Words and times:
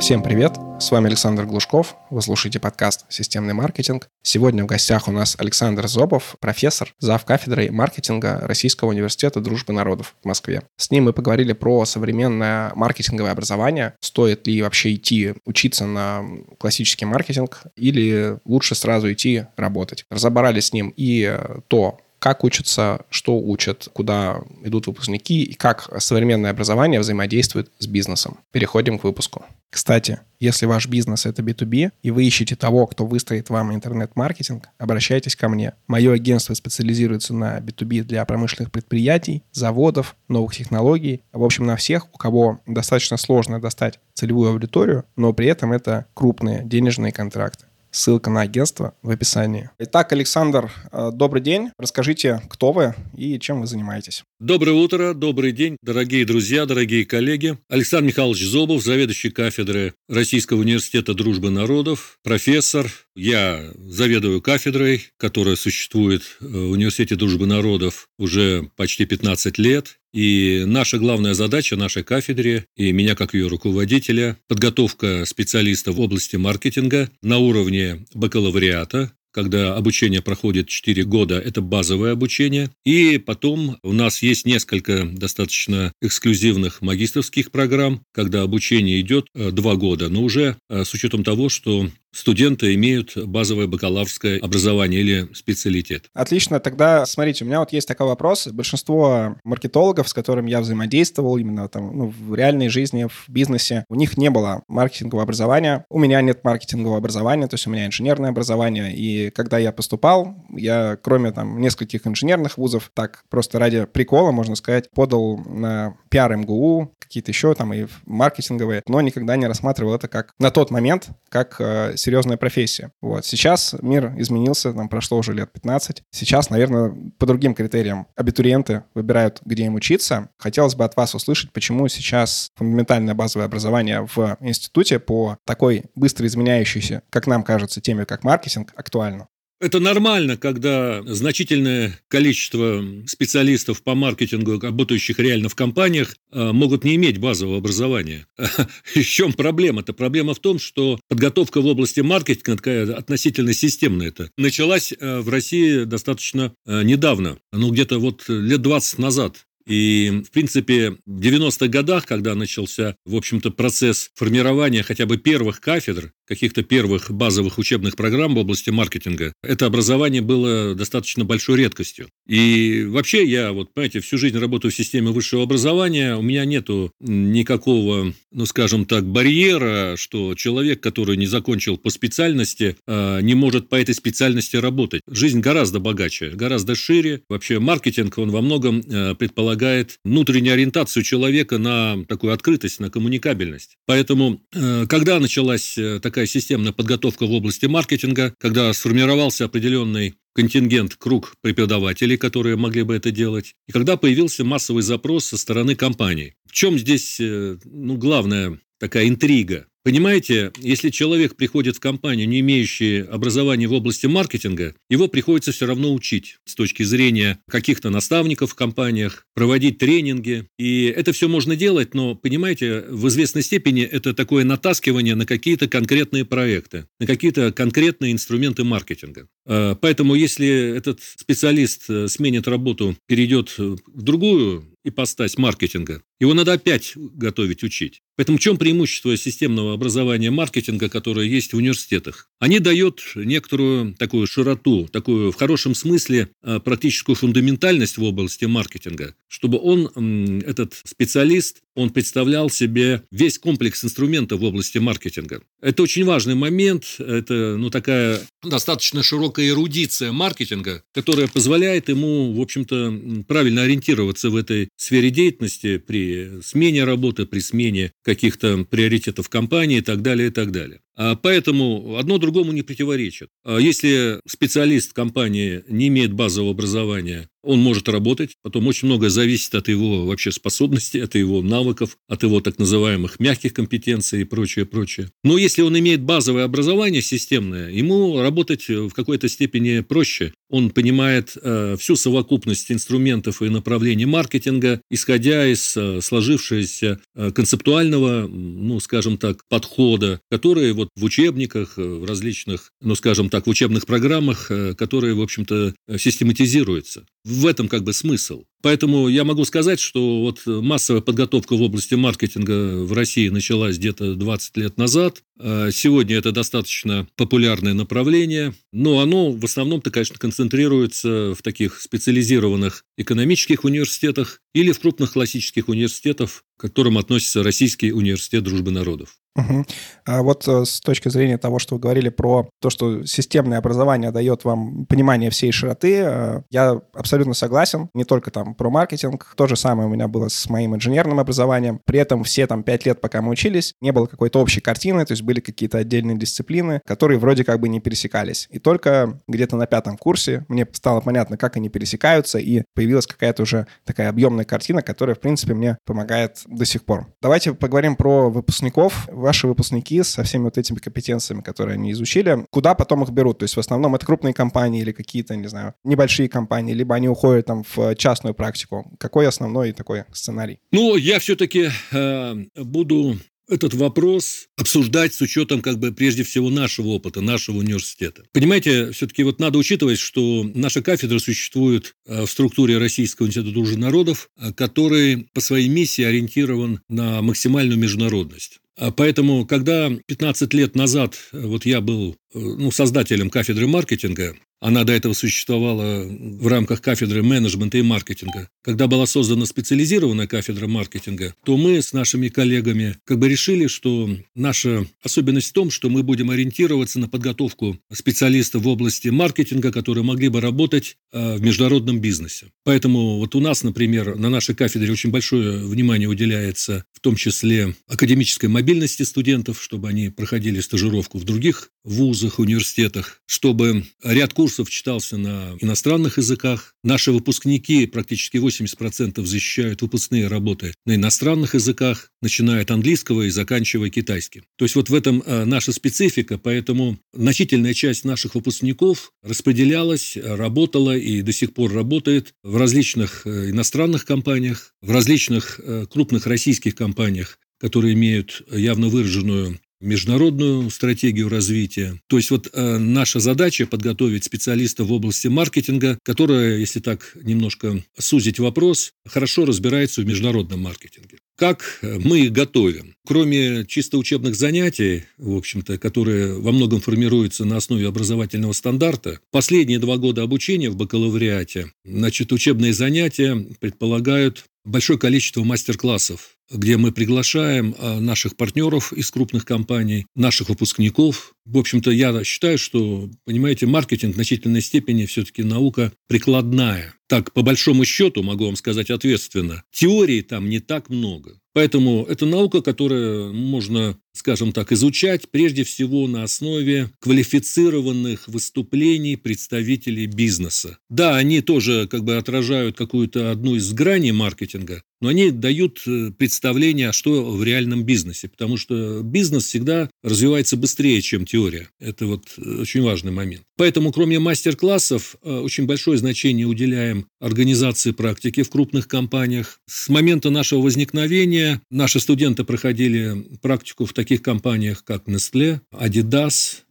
Всем 0.00 0.22
привет! 0.22 0.56
С 0.78 0.92
вами 0.92 1.08
Александр 1.08 1.44
Глушков. 1.44 1.96
Вы 2.08 2.22
слушаете 2.22 2.60
подкаст 2.60 3.04
«Системный 3.08 3.52
маркетинг». 3.52 4.08
Сегодня 4.22 4.62
в 4.62 4.66
гостях 4.66 5.08
у 5.08 5.10
нас 5.10 5.34
Александр 5.40 5.88
Зобов, 5.88 6.36
профессор, 6.38 6.94
зав. 7.00 7.24
кафедрой 7.24 7.70
маркетинга 7.70 8.38
Российского 8.42 8.90
университета 8.90 9.40
дружбы 9.40 9.72
народов 9.72 10.14
в 10.22 10.26
Москве. 10.28 10.62
С 10.76 10.92
ним 10.92 11.06
мы 11.06 11.12
поговорили 11.12 11.52
про 11.52 11.84
современное 11.84 12.70
маркетинговое 12.76 13.32
образование. 13.32 13.94
Стоит 14.00 14.46
ли 14.46 14.62
вообще 14.62 14.94
идти 14.94 15.34
учиться 15.44 15.84
на 15.84 16.24
классический 16.58 17.04
маркетинг 17.04 17.62
или 17.74 18.38
лучше 18.44 18.76
сразу 18.76 19.12
идти 19.12 19.46
работать. 19.56 20.04
Разобрали 20.10 20.60
с 20.60 20.72
ним 20.72 20.94
и 20.96 21.36
то, 21.66 21.98
как 22.18 22.44
учатся, 22.44 23.00
что 23.10 23.38
учат, 23.38 23.88
куда 23.92 24.40
идут 24.64 24.86
выпускники 24.86 25.42
и 25.42 25.54
как 25.54 25.90
современное 25.98 26.50
образование 26.50 27.00
взаимодействует 27.00 27.70
с 27.78 27.86
бизнесом. 27.86 28.38
Переходим 28.52 28.98
к 28.98 29.04
выпуску. 29.04 29.44
Кстати, 29.70 30.20
если 30.40 30.66
ваш 30.66 30.88
бизнес 30.88 31.26
это 31.26 31.42
B2B, 31.42 31.90
и 32.02 32.10
вы 32.10 32.24
ищете 32.24 32.56
того, 32.56 32.86
кто 32.86 33.04
выстроит 33.04 33.50
вам 33.50 33.74
интернет-маркетинг, 33.74 34.68
обращайтесь 34.78 35.36
ко 35.36 35.48
мне. 35.48 35.74
Мое 35.86 36.14
агентство 36.14 36.54
специализируется 36.54 37.34
на 37.34 37.58
B2B 37.58 38.02
для 38.02 38.24
промышленных 38.24 38.72
предприятий, 38.72 39.42
заводов, 39.52 40.16
новых 40.28 40.56
технологий. 40.56 41.22
В 41.32 41.44
общем, 41.44 41.66
на 41.66 41.76
всех, 41.76 42.06
у 42.14 42.16
кого 42.16 42.60
достаточно 42.66 43.18
сложно 43.18 43.60
достать 43.60 44.00
целевую 44.14 44.50
аудиторию, 44.50 45.04
но 45.16 45.32
при 45.32 45.48
этом 45.48 45.72
это 45.72 46.06
крупные 46.14 46.62
денежные 46.64 47.12
контракты. 47.12 47.66
Ссылка 47.90 48.30
на 48.30 48.42
агентство 48.42 48.94
в 49.02 49.10
описании. 49.10 49.70
Итак, 49.78 50.12
Александр, 50.12 50.70
э, 50.92 51.10
добрый 51.12 51.42
день. 51.42 51.70
Расскажите, 51.78 52.42
кто 52.48 52.72
вы 52.72 52.94
и 53.16 53.38
чем 53.38 53.60
вы 53.60 53.66
занимаетесь. 53.66 54.24
Доброе 54.40 54.72
утро, 54.72 55.14
добрый 55.14 55.52
день, 55.52 55.76
дорогие 55.82 56.24
друзья, 56.24 56.66
дорогие 56.66 57.04
коллеги. 57.04 57.58
Александр 57.68 58.08
Михайлович 58.08 58.44
Зобов, 58.44 58.82
заведующий 58.82 59.30
кафедры 59.30 59.94
Российского 60.08 60.60
университета 60.60 61.14
дружбы 61.14 61.50
народов, 61.50 62.18
профессор. 62.22 62.90
Я 63.16 63.72
заведую 63.76 64.40
кафедрой, 64.42 65.08
которая 65.16 65.56
существует 65.56 66.22
в 66.40 66.70
Университете 66.70 67.16
дружбы 67.16 67.46
народов 67.46 68.06
уже 68.18 68.70
почти 68.76 69.06
15 69.06 69.58
лет. 69.58 69.97
И 70.12 70.64
наша 70.66 70.98
главная 70.98 71.34
задача 71.34 71.76
нашей 71.76 72.02
кафедре 72.02 72.64
и 72.76 72.92
меня 72.92 73.14
как 73.14 73.34
ее 73.34 73.48
руководителя– 73.48 74.38
подготовка 74.48 75.24
специалистов 75.26 75.96
в 75.96 76.00
области 76.00 76.36
маркетинга 76.36 77.10
на 77.22 77.38
уровне 77.38 78.06
бакалавриата, 78.14 79.12
когда 79.30 79.76
обучение 79.76 80.22
проходит 80.22 80.68
4 80.68 81.04
года, 81.04 81.38
это 81.38 81.60
базовое 81.60 82.12
обучение. 82.12 82.70
И 82.84 83.18
потом 83.18 83.78
у 83.82 83.92
нас 83.92 84.22
есть 84.22 84.46
несколько 84.46 85.04
достаточно 85.04 85.92
эксклюзивных 86.00 86.80
магистрских 86.80 87.50
программ, 87.50 88.02
когда 88.12 88.42
обучение 88.42 89.00
идет 89.00 89.26
2 89.34 89.76
года, 89.76 90.08
но 90.08 90.22
уже 90.22 90.56
э, 90.68 90.84
с 90.84 90.94
учетом 90.94 91.22
того, 91.22 91.48
что 91.48 91.88
студенты 92.12 92.74
имеют 92.74 93.16
базовое 93.16 93.66
бакалаврское 93.66 94.38
образование 94.40 95.00
или 95.00 95.28
специалитет. 95.34 96.06
Отлично. 96.14 96.60
Тогда, 96.60 97.06
смотрите, 97.06 97.44
у 97.44 97.46
меня 97.46 97.60
вот 97.60 97.72
есть 97.72 97.88
такой 97.88 98.06
вопрос. 98.06 98.46
Большинство 98.48 99.36
маркетологов, 99.44 100.08
с 100.08 100.14
которыми 100.14 100.50
я 100.50 100.60
взаимодействовал 100.60 101.36
именно 101.36 101.68
там, 101.68 101.96
ну, 101.96 102.14
в 102.18 102.34
реальной 102.34 102.68
жизни, 102.68 103.04
в 103.04 103.28
бизнесе, 103.28 103.84
у 103.88 103.94
них 103.94 104.16
не 104.16 104.30
было 104.30 104.62
маркетингового 104.68 105.22
образования. 105.22 105.84
У 105.90 105.98
меня 105.98 106.20
нет 106.22 106.44
маркетингового 106.44 106.98
образования, 106.98 107.46
то 107.46 107.54
есть 107.54 107.66
у 107.66 107.70
меня 107.70 107.86
инженерное 107.86 108.30
образование. 108.30 108.94
И 108.94 109.30
когда 109.30 109.58
я 109.58 109.72
поступал, 109.72 110.34
я, 110.50 110.96
кроме 111.02 111.32
там 111.32 111.60
нескольких 111.60 112.06
инженерных 112.06 112.58
вузов, 112.58 112.90
так 112.94 113.24
просто 113.28 113.58
ради 113.58 113.84
прикола, 113.84 114.32
можно 114.32 114.56
сказать, 114.56 114.90
подал 114.90 115.38
на 115.38 115.96
пиар 116.08 116.36
МГУ, 116.36 116.94
какие-то 116.98 117.30
еще 117.30 117.54
там 117.54 117.72
и 117.72 117.86
маркетинговые, 118.06 118.82
но 118.86 119.00
никогда 119.00 119.36
не 119.36 119.46
рассматривал 119.46 119.94
это 119.94 120.08
как 120.08 120.34
на 120.38 120.50
тот 120.50 120.70
момент, 120.70 121.08
как 121.28 121.56
э, 121.60 121.94
серьезная 121.98 122.36
профессия. 122.36 122.92
Вот. 123.00 123.24
Сейчас 123.24 123.74
мир 123.82 124.14
изменился, 124.16 124.72
там 124.72 124.88
прошло 124.88 125.18
уже 125.18 125.32
лет 125.32 125.52
15. 125.52 126.02
Сейчас, 126.10 126.50
наверное, 126.50 126.94
по 127.18 127.26
другим 127.26 127.54
критериям 127.54 128.06
абитуриенты 128.16 128.84
выбирают, 128.94 129.40
где 129.44 129.64
им 129.64 129.74
учиться. 129.74 130.30
Хотелось 130.38 130.74
бы 130.74 130.84
от 130.84 130.96
вас 130.96 131.14
услышать, 131.14 131.52
почему 131.52 131.88
сейчас 131.88 132.50
фундаментальное 132.56 133.14
базовое 133.14 133.46
образование 133.46 134.06
в 134.14 134.36
институте 134.40 134.98
по 134.98 135.36
такой 135.44 135.84
быстро 135.94 136.26
изменяющейся, 136.26 137.02
как 137.10 137.26
нам 137.26 137.42
кажется, 137.42 137.80
теме, 137.80 138.04
как 138.04 138.24
маркетинг, 138.24 138.72
актуально. 138.76 139.28
Это 139.60 139.80
нормально, 139.80 140.36
когда 140.36 141.02
значительное 141.02 141.98
количество 142.06 142.84
специалистов 143.06 143.82
по 143.82 143.96
маркетингу, 143.96 144.60
работающих 144.60 145.18
реально 145.18 145.48
в 145.48 145.56
компаниях, 145.56 146.14
э, 146.30 146.52
могут 146.52 146.84
не 146.84 146.94
иметь 146.94 147.18
базового 147.18 147.58
образования. 147.58 148.26
В 148.36 149.02
чем 149.02 149.32
проблема? 149.32 149.80
Это 149.80 149.92
проблема 149.92 150.34
в 150.34 150.38
том, 150.38 150.60
что 150.60 151.00
подготовка 151.08 151.60
в 151.60 151.66
области 151.66 152.00
маркетинга 152.00 152.56
такая 152.56 152.94
относительно 152.94 153.52
системная. 153.52 154.08
Это 154.08 154.30
началась 154.36 154.92
э, 154.92 155.20
в 155.20 155.28
России 155.28 155.82
достаточно 155.84 156.52
э, 156.64 156.82
недавно, 156.84 157.38
ну 157.52 157.72
где-то 157.72 157.98
вот 157.98 158.28
лет 158.28 158.62
20 158.62 158.98
назад. 158.98 159.44
И, 159.68 160.22
в 160.26 160.30
принципе, 160.30 160.96
в 161.06 161.20
90-х 161.20 161.68
годах, 161.68 162.06
когда 162.06 162.34
начался, 162.34 162.96
в 163.04 163.14
общем-то, 163.14 163.50
процесс 163.50 164.10
формирования 164.14 164.82
хотя 164.82 165.06
бы 165.06 165.18
первых 165.18 165.60
кафедр, 165.60 166.12
каких-то 166.26 166.62
первых 166.62 167.10
базовых 167.10 167.58
учебных 167.58 167.96
программ 167.96 168.34
в 168.34 168.38
области 168.38 168.70
маркетинга, 168.70 169.32
это 169.42 169.66
образование 169.66 170.22
было 170.22 170.74
достаточно 170.74 171.24
большой 171.24 171.58
редкостью. 171.58 172.08
И 172.26 172.84
вообще 172.88 173.24
я, 173.24 173.52
вот, 173.52 173.72
понимаете, 173.72 174.00
всю 174.00 174.18
жизнь 174.18 174.38
работаю 174.38 174.72
в 174.72 174.74
системе 174.74 175.10
высшего 175.10 175.42
образования, 175.42 176.16
у 176.16 176.22
меня 176.22 176.44
нету 176.44 176.92
никакого, 177.00 178.14
ну, 178.32 178.46
скажем 178.46 178.84
так, 178.84 179.06
барьера, 179.06 179.96
что 179.96 180.34
человек, 180.34 180.80
который 180.80 181.16
не 181.16 181.26
закончил 181.26 181.76
по 181.76 181.90
специальности, 181.90 182.76
а, 182.86 183.20
не 183.20 183.34
может 183.34 183.68
по 183.68 183.76
этой 183.76 183.94
специальности 183.94 184.56
работать. 184.56 185.02
Жизнь 185.10 185.40
гораздо 185.40 185.78
богаче, 185.78 186.30
гораздо 186.30 186.74
шире. 186.74 187.22
Вообще 187.28 187.58
маркетинг, 187.58 188.18
он 188.18 188.30
во 188.30 188.40
многом 188.40 188.82
а, 188.90 189.14
предполагает 189.58 189.98
внутреннюю 190.04 190.54
ориентацию 190.54 191.02
человека 191.02 191.58
на 191.58 192.04
такую 192.06 192.32
открытость, 192.32 192.80
на 192.80 192.90
коммуникабельность. 192.90 193.76
Поэтому, 193.86 194.40
а, 194.54 194.86
когда 194.86 195.18
началась 195.18 195.76
э, 195.76 196.00
такая 196.00 196.18
такая 196.18 196.26
системная 196.26 196.72
подготовка 196.72 197.26
в 197.26 197.32
области 197.32 197.66
маркетинга, 197.66 198.34
когда 198.38 198.72
сформировался 198.72 199.44
определенный 199.44 200.14
контингент, 200.34 200.94
круг 200.96 201.34
преподавателей, 201.42 202.16
которые 202.16 202.56
могли 202.56 202.82
бы 202.82 202.96
это 202.96 203.10
делать, 203.10 203.54
и 203.68 203.72
когда 203.72 203.96
появился 203.96 204.44
массовый 204.44 204.82
запрос 204.82 205.26
со 205.26 205.36
стороны 205.36 205.76
компаний. 205.76 206.34
В 206.46 206.52
чем 206.52 206.78
здесь 206.78 207.18
э, 207.20 207.58
ну, 207.64 207.96
главная 207.96 208.58
такая 208.80 209.08
интрига? 209.08 209.66
Понимаете, 209.88 210.52
если 210.58 210.90
человек 210.90 211.34
приходит 211.34 211.76
в 211.76 211.80
компанию, 211.80 212.28
не 212.28 212.40
имеющий 212.40 213.00
образования 213.00 213.68
в 213.68 213.72
области 213.72 214.04
маркетинга, 214.04 214.74
его 214.90 215.08
приходится 215.08 215.50
все 215.50 215.64
равно 215.64 215.94
учить 215.94 216.36
с 216.44 216.54
точки 216.54 216.82
зрения 216.82 217.38
каких-то 217.48 217.88
наставников 217.88 218.50
в 218.50 218.54
компаниях, 218.54 219.24
проводить 219.32 219.78
тренинги. 219.78 220.46
И 220.58 220.92
это 220.94 221.14
все 221.14 221.26
можно 221.26 221.56
делать, 221.56 221.94
но, 221.94 222.14
понимаете, 222.14 222.84
в 222.90 223.08
известной 223.08 223.42
степени 223.42 223.82
это 223.82 224.12
такое 224.12 224.44
натаскивание 224.44 225.14
на 225.14 225.24
какие-то 225.24 225.68
конкретные 225.68 226.26
проекты, 226.26 226.84
на 227.00 227.06
какие-то 227.06 227.50
конкретные 227.50 228.12
инструменты 228.12 228.64
маркетинга. 228.64 229.26
А, 229.46 229.74
поэтому, 229.74 230.14
если 230.14 230.76
этот 230.76 231.00
специалист 231.00 231.88
э, 231.88 232.08
сменит 232.08 232.46
работу, 232.46 232.94
перейдет 233.06 233.56
в 233.56 234.02
другую 234.02 234.66
ипостась 234.84 235.38
маркетинга, 235.38 236.02
его 236.20 236.34
надо 236.34 236.52
опять 236.52 236.92
готовить, 236.96 237.62
учить. 237.62 238.02
Поэтому 238.16 238.38
в 238.38 238.40
чем 238.40 238.56
преимущество 238.56 239.16
системного 239.16 239.74
образования 239.74 240.30
маркетинга, 240.30 240.88
которое 240.88 241.26
есть 241.26 241.52
в 241.52 241.56
университетах? 241.56 242.28
Они 242.40 242.58
дают 242.58 243.00
некоторую 243.14 243.94
такую 243.94 244.26
широту, 244.26 244.88
такую 244.90 245.30
в 245.30 245.36
хорошем 245.36 245.76
смысле 245.76 246.28
а, 246.42 246.58
практическую 246.58 247.14
фундаментальность 247.14 247.96
в 247.96 248.02
области 248.02 248.44
маркетинга, 248.44 249.14
чтобы 249.28 249.58
он, 249.58 250.40
этот 250.40 250.74
специалист, 250.84 251.62
он 251.76 251.90
представлял 251.90 252.50
себе 252.50 253.04
весь 253.12 253.38
комплекс 253.38 253.84
инструментов 253.84 254.40
в 254.40 254.44
области 254.44 254.78
маркетинга. 254.78 255.42
Это 255.60 255.84
очень 255.84 256.04
важный 256.04 256.34
момент, 256.34 256.96
это 256.98 257.56
ну, 257.56 257.70
такая 257.70 258.20
достаточно 258.42 259.04
широкая 259.04 259.48
эрудиция 259.48 260.10
маркетинга, 260.10 260.82
которая 260.92 261.28
позволяет 261.28 261.88
ему, 261.88 262.32
в 262.32 262.40
общем-то, 262.40 263.24
правильно 263.28 263.62
ориентироваться 263.62 264.30
в 264.30 264.34
этой 264.34 264.70
сфере 264.82 265.10
деятельности 265.10 265.78
при 265.78 266.40
смене 266.42 266.84
работы, 266.84 267.26
при 267.26 267.40
смене 267.40 267.92
каких-то 268.02 268.64
приоритетов 268.64 269.28
компании 269.28 269.78
и 269.78 269.82
так 269.82 270.02
далее, 270.02 270.28
и 270.28 270.30
так 270.30 270.50
далее. 270.52 270.80
А, 270.98 271.14
поэтому 271.14 271.96
одно 271.96 272.18
другому 272.18 272.50
не 272.50 272.62
противоречит. 272.62 273.28
А, 273.44 273.58
если 273.58 274.20
специалист 274.26 274.92
компании 274.92 275.62
не 275.68 275.86
имеет 275.88 276.12
базового 276.12 276.50
образования, 276.50 277.28
он 277.42 277.60
может 277.60 277.88
работать, 277.88 278.36
потом 278.42 278.66
очень 278.66 278.88
многое 278.88 279.08
зависит 279.08 279.54
от 279.54 279.68
его 279.68 280.04
вообще 280.04 280.32
способностей, 280.32 281.00
от 281.00 281.14
его 281.14 281.40
навыков, 281.40 281.96
от 282.08 282.22
его 282.22 282.40
так 282.40 282.58
называемых 282.58 283.20
мягких 283.20 283.54
компетенций 283.54 284.22
и 284.22 284.24
прочее, 284.24 284.66
прочее. 284.66 285.10
Но 285.22 285.38
если 285.38 285.62
он 285.62 285.78
имеет 285.78 286.02
базовое 286.02 286.44
образование 286.44 287.00
системное, 287.00 287.70
ему 287.70 288.20
работать 288.20 288.68
в 288.68 288.90
какой-то 288.90 289.28
степени 289.28 289.80
проще. 289.80 290.34
Он 290.50 290.70
понимает 290.70 291.36
э, 291.40 291.76
всю 291.78 291.96
совокупность 291.96 292.72
инструментов 292.72 293.40
и 293.42 293.48
направлений 293.48 294.06
маркетинга, 294.06 294.80
исходя 294.90 295.46
из 295.46 295.76
э, 295.76 296.00
сложившегося 296.00 297.00
э, 297.14 297.30
концептуального, 297.32 298.26
ну, 298.26 298.80
скажем 298.80 299.18
так, 299.18 299.42
подхода, 299.48 300.20
который 300.30 300.72
вот 300.72 300.87
в 300.96 301.04
учебниках, 301.04 301.78
э, 301.78 301.82
в 301.82 302.04
различных, 302.04 302.72
ну, 302.80 302.94
скажем 302.94 303.30
так, 303.30 303.46
в 303.46 303.50
учебных 303.50 303.86
программах, 303.86 304.50
э, 304.50 304.74
которые, 304.74 305.14
в 305.14 305.22
общем-то, 305.22 305.74
систематизируются 305.98 307.06
в 307.24 307.46
этом 307.46 307.68
как 307.68 307.82
бы 307.82 307.92
смысл. 307.92 308.44
Поэтому 308.62 309.08
я 309.08 309.24
могу 309.24 309.44
сказать, 309.44 309.78
что 309.78 310.20
вот 310.20 310.42
массовая 310.46 311.00
подготовка 311.00 311.56
в 311.56 311.62
области 311.62 311.94
маркетинга 311.94 312.84
в 312.84 312.92
России 312.92 313.28
началась 313.28 313.78
где-то 313.78 314.14
20 314.14 314.56
лет 314.56 314.76
назад. 314.78 315.22
А 315.40 315.70
сегодня 315.70 316.16
это 316.16 316.32
достаточно 316.32 317.06
популярное 317.16 317.74
направление, 317.74 318.54
но 318.72 319.00
оно 319.00 319.30
в 319.30 319.44
основном-то, 319.44 319.90
конечно, 319.90 320.18
концентрируется 320.18 321.34
в 321.38 321.42
таких 321.42 321.80
специализированных 321.80 322.84
экономических 322.96 323.64
университетах 323.64 324.40
или 324.52 324.72
в 324.72 324.80
крупных 324.80 325.12
классических 325.12 325.68
университетах, 325.68 326.44
к 326.56 326.60
которым 326.62 326.98
относится 326.98 327.44
Российский 327.44 327.92
университет 327.92 328.42
дружбы 328.42 328.72
народов. 328.72 329.18
Угу. 329.38 329.64
А 330.04 330.22
вот 330.22 330.48
э, 330.48 330.64
с 330.64 330.80
точки 330.80 331.08
зрения 331.08 331.38
того, 331.38 331.60
что 331.60 331.76
вы 331.76 331.80
говорили 331.80 332.08
про 332.08 332.48
то, 332.60 332.70
что 332.70 333.06
системное 333.06 333.58
образование 333.58 334.10
дает 334.10 334.44
вам 334.44 334.84
понимание 334.86 335.30
всей 335.30 335.52
широты, 335.52 336.00
э, 336.00 336.42
я 336.50 336.80
абсолютно 336.92 337.34
согласен. 337.34 337.88
Не 337.94 338.04
только 338.04 338.32
там 338.32 338.47
про 338.54 338.70
маркетинг. 338.70 339.32
То 339.36 339.46
же 339.46 339.56
самое 339.56 339.88
у 339.88 339.92
меня 339.92 340.08
было 340.08 340.28
с 340.28 340.48
моим 340.48 340.74
инженерным 340.74 341.20
образованием. 341.20 341.80
При 341.84 341.98
этом 341.98 342.24
все 342.24 342.46
там 342.46 342.62
пять 342.62 342.86
лет, 342.86 343.00
пока 343.00 343.22
мы 343.22 343.30
учились, 343.30 343.74
не 343.80 343.92
было 343.92 344.06
какой-то 344.06 344.40
общей 344.40 344.60
картины, 344.60 345.04
то 345.04 345.12
есть 345.12 345.22
были 345.22 345.40
какие-то 345.40 345.78
отдельные 345.78 346.16
дисциплины, 346.16 346.80
которые 346.86 347.18
вроде 347.18 347.44
как 347.44 347.60
бы 347.60 347.68
не 347.68 347.80
пересекались. 347.80 348.48
И 348.50 348.58
только 348.58 349.18
где-то 349.28 349.56
на 349.56 349.66
пятом 349.66 349.96
курсе 349.96 350.44
мне 350.48 350.66
стало 350.72 351.00
понятно, 351.00 351.36
как 351.36 351.56
они 351.56 351.68
пересекаются, 351.68 352.38
и 352.38 352.62
появилась 352.74 353.06
какая-то 353.06 353.42
уже 353.42 353.66
такая 353.84 354.08
объемная 354.08 354.44
картина, 354.44 354.82
которая, 354.82 355.14
в 355.14 355.20
принципе, 355.20 355.54
мне 355.54 355.78
помогает 355.84 356.42
до 356.46 356.64
сих 356.64 356.84
пор. 356.84 357.06
Давайте 357.20 357.54
поговорим 357.54 357.96
про 357.96 358.30
выпускников 358.30 359.08
ваши 359.10 359.46
выпускники 359.46 360.02
со 360.02 360.22
всеми 360.22 360.44
вот 360.44 360.58
этими 360.58 360.78
компетенциями, 360.78 361.42
которые 361.42 361.74
они 361.74 361.92
изучили, 361.92 362.46
куда 362.50 362.74
потом 362.74 363.02
их 363.02 363.10
берут? 363.10 363.38
То 363.38 363.44
есть 363.44 363.56
в 363.56 363.60
основном 363.60 363.94
это 363.94 364.06
крупные 364.06 364.34
компании 364.34 364.80
или 364.80 364.92
какие-то, 364.92 365.36
не 365.36 365.48
знаю, 365.48 365.74
небольшие 365.84 366.28
компании, 366.28 366.74
либо 366.74 366.94
они 366.94 367.08
уходят 367.08 367.46
там 367.46 367.62
в 367.64 367.94
частную 367.94 368.34
практику. 368.38 368.90
Какой 368.98 369.26
основной 369.26 369.72
такой 369.72 370.04
сценарий? 370.12 370.60
Ну, 370.72 370.96
я 370.96 371.18
все-таки 371.18 371.70
э, 371.92 372.34
буду 372.56 373.18
этот 373.48 373.74
вопрос 373.74 374.48
обсуждать 374.56 375.14
с 375.14 375.20
учетом, 375.20 375.60
как 375.62 375.78
бы, 375.78 375.92
прежде 375.92 376.22
всего, 376.22 376.50
нашего 376.50 376.88
опыта, 376.88 377.20
нашего 377.20 377.58
университета. 377.58 378.24
Понимаете, 378.32 378.92
все-таки 378.92 379.22
вот 379.24 379.40
надо 379.40 379.58
учитывать, 379.58 379.98
что 379.98 380.48
наша 380.54 380.82
кафедра 380.82 381.18
существует 381.18 381.94
э, 382.06 382.26
в 382.26 382.30
структуре 382.30 382.78
Российского 382.78 383.26
института 383.26 383.52
дружбы 383.52 383.78
народов, 383.78 384.28
э, 384.38 384.52
который 384.52 385.28
по 385.32 385.40
своей 385.40 385.68
миссии 385.68 386.04
ориентирован 386.04 386.80
на 386.88 387.22
максимальную 387.22 387.78
международность. 387.78 388.60
А 388.76 388.92
поэтому, 388.92 389.44
когда 389.44 389.90
15 389.90 390.54
лет 390.54 390.76
назад 390.76 391.16
э, 391.32 391.40
вот 391.40 391.66
я 391.66 391.80
был 391.80 392.16
ну, 392.34 392.70
создателем 392.70 393.30
кафедры 393.30 393.66
маркетинга, 393.66 394.36
она 394.60 394.84
до 394.84 394.92
этого 394.92 395.12
существовала 395.12 396.04
в 396.04 396.46
рамках 396.46 396.80
кафедры 396.80 397.22
менеджмента 397.22 397.78
и 397.78 397.82
маркетинга. 397.82 398.48
Когда 398.62 398.86
была 398.86 399.06
создана 399.06 399.46
специализированная 399.46 400.26
кафедра 400.26 400.66
маркетинга, 400.66 401.34
то 401.44 401.56
мы 401.56 401.80
с 401.80 401.92
нашими 401.92 402.28
коллегами 402.28 402.96
как 403.04 403.18
бы 403.18 403.28
решили, 403.28 403.66
что 403.66 404.10
наша 404.34 404.86
особенность 405.02 405.50
в 405.50 405.52
том, 405.52 405.70
что 405.70 405.88
мы 405.88 406.02
будем 406.02 406.30
ориентироваться 406.30 406.98
на 406.98 407.08
подготовку 407.08 407.78
специалистов 407.92 408.62
в 408.62 408.68
области 408.68 409.08
маркетинга, 409.08 409.72
которые 409.72 410.04
могли 410.04 410.28
бы 410.28 410.40
работать 410.40 410.96
э, 411.12 411.36
в 411.36 411.42
международном 411.42 412.00
бизнесе. 412.00 412.46
Поэтому 412.64 413.18
вот 413.18 413.34
у 413.34 413.40
нас, 413.40 413.62
например, 413.62 414.16
на 414.16 414.28
нашей 414.28 414.54
кафедре 414.54 414.92
очень 414.92 415.10
большое 415.10 415.64
внимание 415.64 416.08
уделяется 416.08 416.84
в 416.92 417.00
том 417.00 417.14
числе 417.14 417.74
академической 417.86 418.46
мобильности 418.46 419.04
студентов, 419.04 419.62
чтобы 419.62 419.88
они 419.88 420.08
проходили 420.10 420.60
стажировку 420.60 421.18
в 421.18 421.24
других 421.24 421.70
вузах, 421.84 422.38
университетах, 422.38 423.22
чтобы 423.26 423.84
ряд 424.02 424.34
курсов 424.34 424.47
курсов 424.48 424.70
читался 424.70 425.18
на 425.18 425.58
иностранных 425.60 426.16
языках. 426.16 426.74
Наши 426.82 427.12
выпускники, 427.12 427.84
практически 427.84 428.38
80% 428.38 429.22
защищают 429.22 429.82
выпускные 429.82 430.26
работы 430.26 430.72
на 430.86 430.94
иностранных 430.94 431.52
языках, 431.52 432.10
начиная 432.22 432.62
от 432.62 432.70
английского 432.70 433.24
и 433.24 433.28
заканчивая 433.28 433.90
китайским. 433.90 434.44
То 434.56 434.64
есть 434.64 434.74
вот 434.74 434.88
в 434.88 434.94
этом 434.94 435.22
э, 435.26 435.44
наша 435.44 435.72
специфика, 435.72 436.38
поэтому 436.38 436.98
значительная 437.12 437.74
часть 437.74 438.06
наших 438.06 438.36
выпускников 438.36 439.12
распределялась, 439.22 440.16
работала 440.16 440.96
и 440.96 441.20
до 441.20 441.32
сих 441.32 441.52
пор 441.52 441.70
работает 441.74 442.32
в 442.42 442.56
различных 442.56 443.26
э, 443.26 443.50
иностранных 443.50 444.06
компаниях, 444.06 444.72
в 444.80 444.90
различных 444.90 445.60
э, 445.62 445.84
крупных 445.92 446.26
российских 446.26 446.74
компаниях, 446.74 447.38
которые 447.60 447.92
имеют 447.92 448.40
явно 448.50 448.88
выраженную 448.88 449.60
международную 449.80 450.70
стратегию 450.70 451.28
развития. 451.28 452.00
То 452.08 452.16
есть 452.16 452.30
вот 452.30 452.48
э, 452.52 452.78
наша 452.78 453.20
задача 453.20 453.66
подготовить 453.66 454.24
специалистов 454.24 454.88
в 454.88 454.92
области 454.92 455.28
маркетинга, 455.28 455.98
которая, 456.02 456.58
если 456.58 456.80
так 456.80 457.16
немножко 457.22 457.82
сузить 457.98 458.38
вопрос, 458.38 458.92
хорошо 459.06 459.44
разбирается 459.44 460.02
в 460.02 460.06
международном 460.06 460.60
маркетинге. 460.60 461.18
Как 461.36 461.78
э, 461.82 461.98
мы 462.02 462.20
их 462.20 462.32
готовим? 462.32 462.96
Кроме 463.06 463.64
чисто 463.66 463.96
учебных 463.98 464.34
занятий, 464.34 465.04
в 465.16 465.36
общем-то, 465.36 465.78
которые 465.78 466.38
во 466.38 466.50
многом 466.50 466.80
формируются 466.80 467.44
на 467.44 467.56
основе 467.56 467.86
образовательного 467.86 468.52
стандарта, 468.52 469.20
последние 469.30 469.78
два 469.78 469.96
года 469.96 470.22
обучения 470.22 470.68
в 470.68 470.76
бакалавриате, 470.76 471.72
значит, 471.84 472.32
учебные 472.32 472.72
занятия 472.72 473.46
предполагают 473.60 474.46
большое 474.68 474.98
количество 474.98 475.42
мастер-классов 475.44 476.38
где 476.50 476.76
мы 476.76 476.92
приглашаем 476.92 477.74
а, 477.78 478.00
наших 478.00 478.36
партнеров 478.36 478.92
из 478.92 479.10
крупных 479.10 479.44
компаний, 479.44 480.06
наших 480.14 480.48
выпускников. 480.48 481.34
В 481.44 481.58
общем-то, 481.58 481.90
я 481.90 482.24
считаю, 482.24 482.58
что, 482.58 483.10
понимаете, 483.24 483.66
маркетинг 483.66 484.12
в 484.12 484.16
значительной 484.16 484.62
степени 484.62 485.06
все-таки 485.06 485.42
наука 485.42 485.92
прикладная. 486.08 486.94
Так, 487.06 487.32
по 487.32 487.42
большому 487.42 487.84
счету, 487.84 488.22
могу 488.22 488.46
вам 488.46 488.56
сказать 488.56 488.90
ответственно, 488.90 489.62
теории 489.72 490.20
там 490.20 490.48
не 490.48 490.60
так 490.60 490.88
много. 490.88 491.38
Поэтому 491.58 492.06
это 492.08 492.24
наука, 492.24 492.62
которая 492.62 493.32
можно, 493.32 493.98
скажем 494.12 494.52
так, 494.52 494.70
изучать 494.70 495.28
прежде 495.28 495.64
всего 495.64 496.06
на 496.06 496.22
основе 496.22 496.88
квалифицированных 497.00 498.28
выступлений 498.28 499.16
представителей 499.16 500.06
бизнеса. 500.06 500.78
Да, 500.88 501.16
они 501.16 501.40
тоже 501.40 501.88
как 501.90 502.04
бы 502.04 502.16
отражают 502.16 502.76
какую-то 502.76 503.32
одну 503.32 503.56
из 503.56 503.72
граней 503.72 504.12
маркетинга, 504.12 504.84
но 505.00 505.08
они 505.08 505.30
дают 505.30 505.82
э, 505.86 506.10
представление, 506.10 506.92
что 506.92 507.24
в 507.24 507.42
реальном 507.44 507.84
бизнесе, 507.84 508.28
потому 508.28 508.56
что 508.56 509.02
бизнес 509.02 509.44
всегда 509.44 509.90
развивается 510.02 510.56
быстрее, 510.56 511.00
чем 511.02 511.24
теория. 511.24 511.68
Это 511.78 512.06
вот 512.06 512.24
э, 512.36 512.60
очень 512.60 512.82
важный 512.82 513.12
момент. 513.12 513.42
Поэтому, 513.56 513.92
кроме 513.92 514.18
мастер-классов, 514.18 515.16
э, 515.22 515.38
очень 515.38 515.66
большое 515.66 515.98
значение 515.98 516.46
уделяем 516.46 517.06
организации 517.20 517.92
практики 517.92 518.42
в 518.42 518.50
крупных 518.50 518.88
компаниях. 518.88 519.60
С 519.66 519.88
момента 519.88 520.30
нашего 520.30 520.60
возникновения 520.60 521.60
наши 521.70 522.00
студенты 522.00 522.44
проходили 522.44 523.26
практику 523.40 523.84
в 523.84 523.92
таких 523.92 524.22
компаниях, 524.22 524.84
как 524.84 525.06
Nestle, 525.06 525.60
Adidas, 525.72 526.62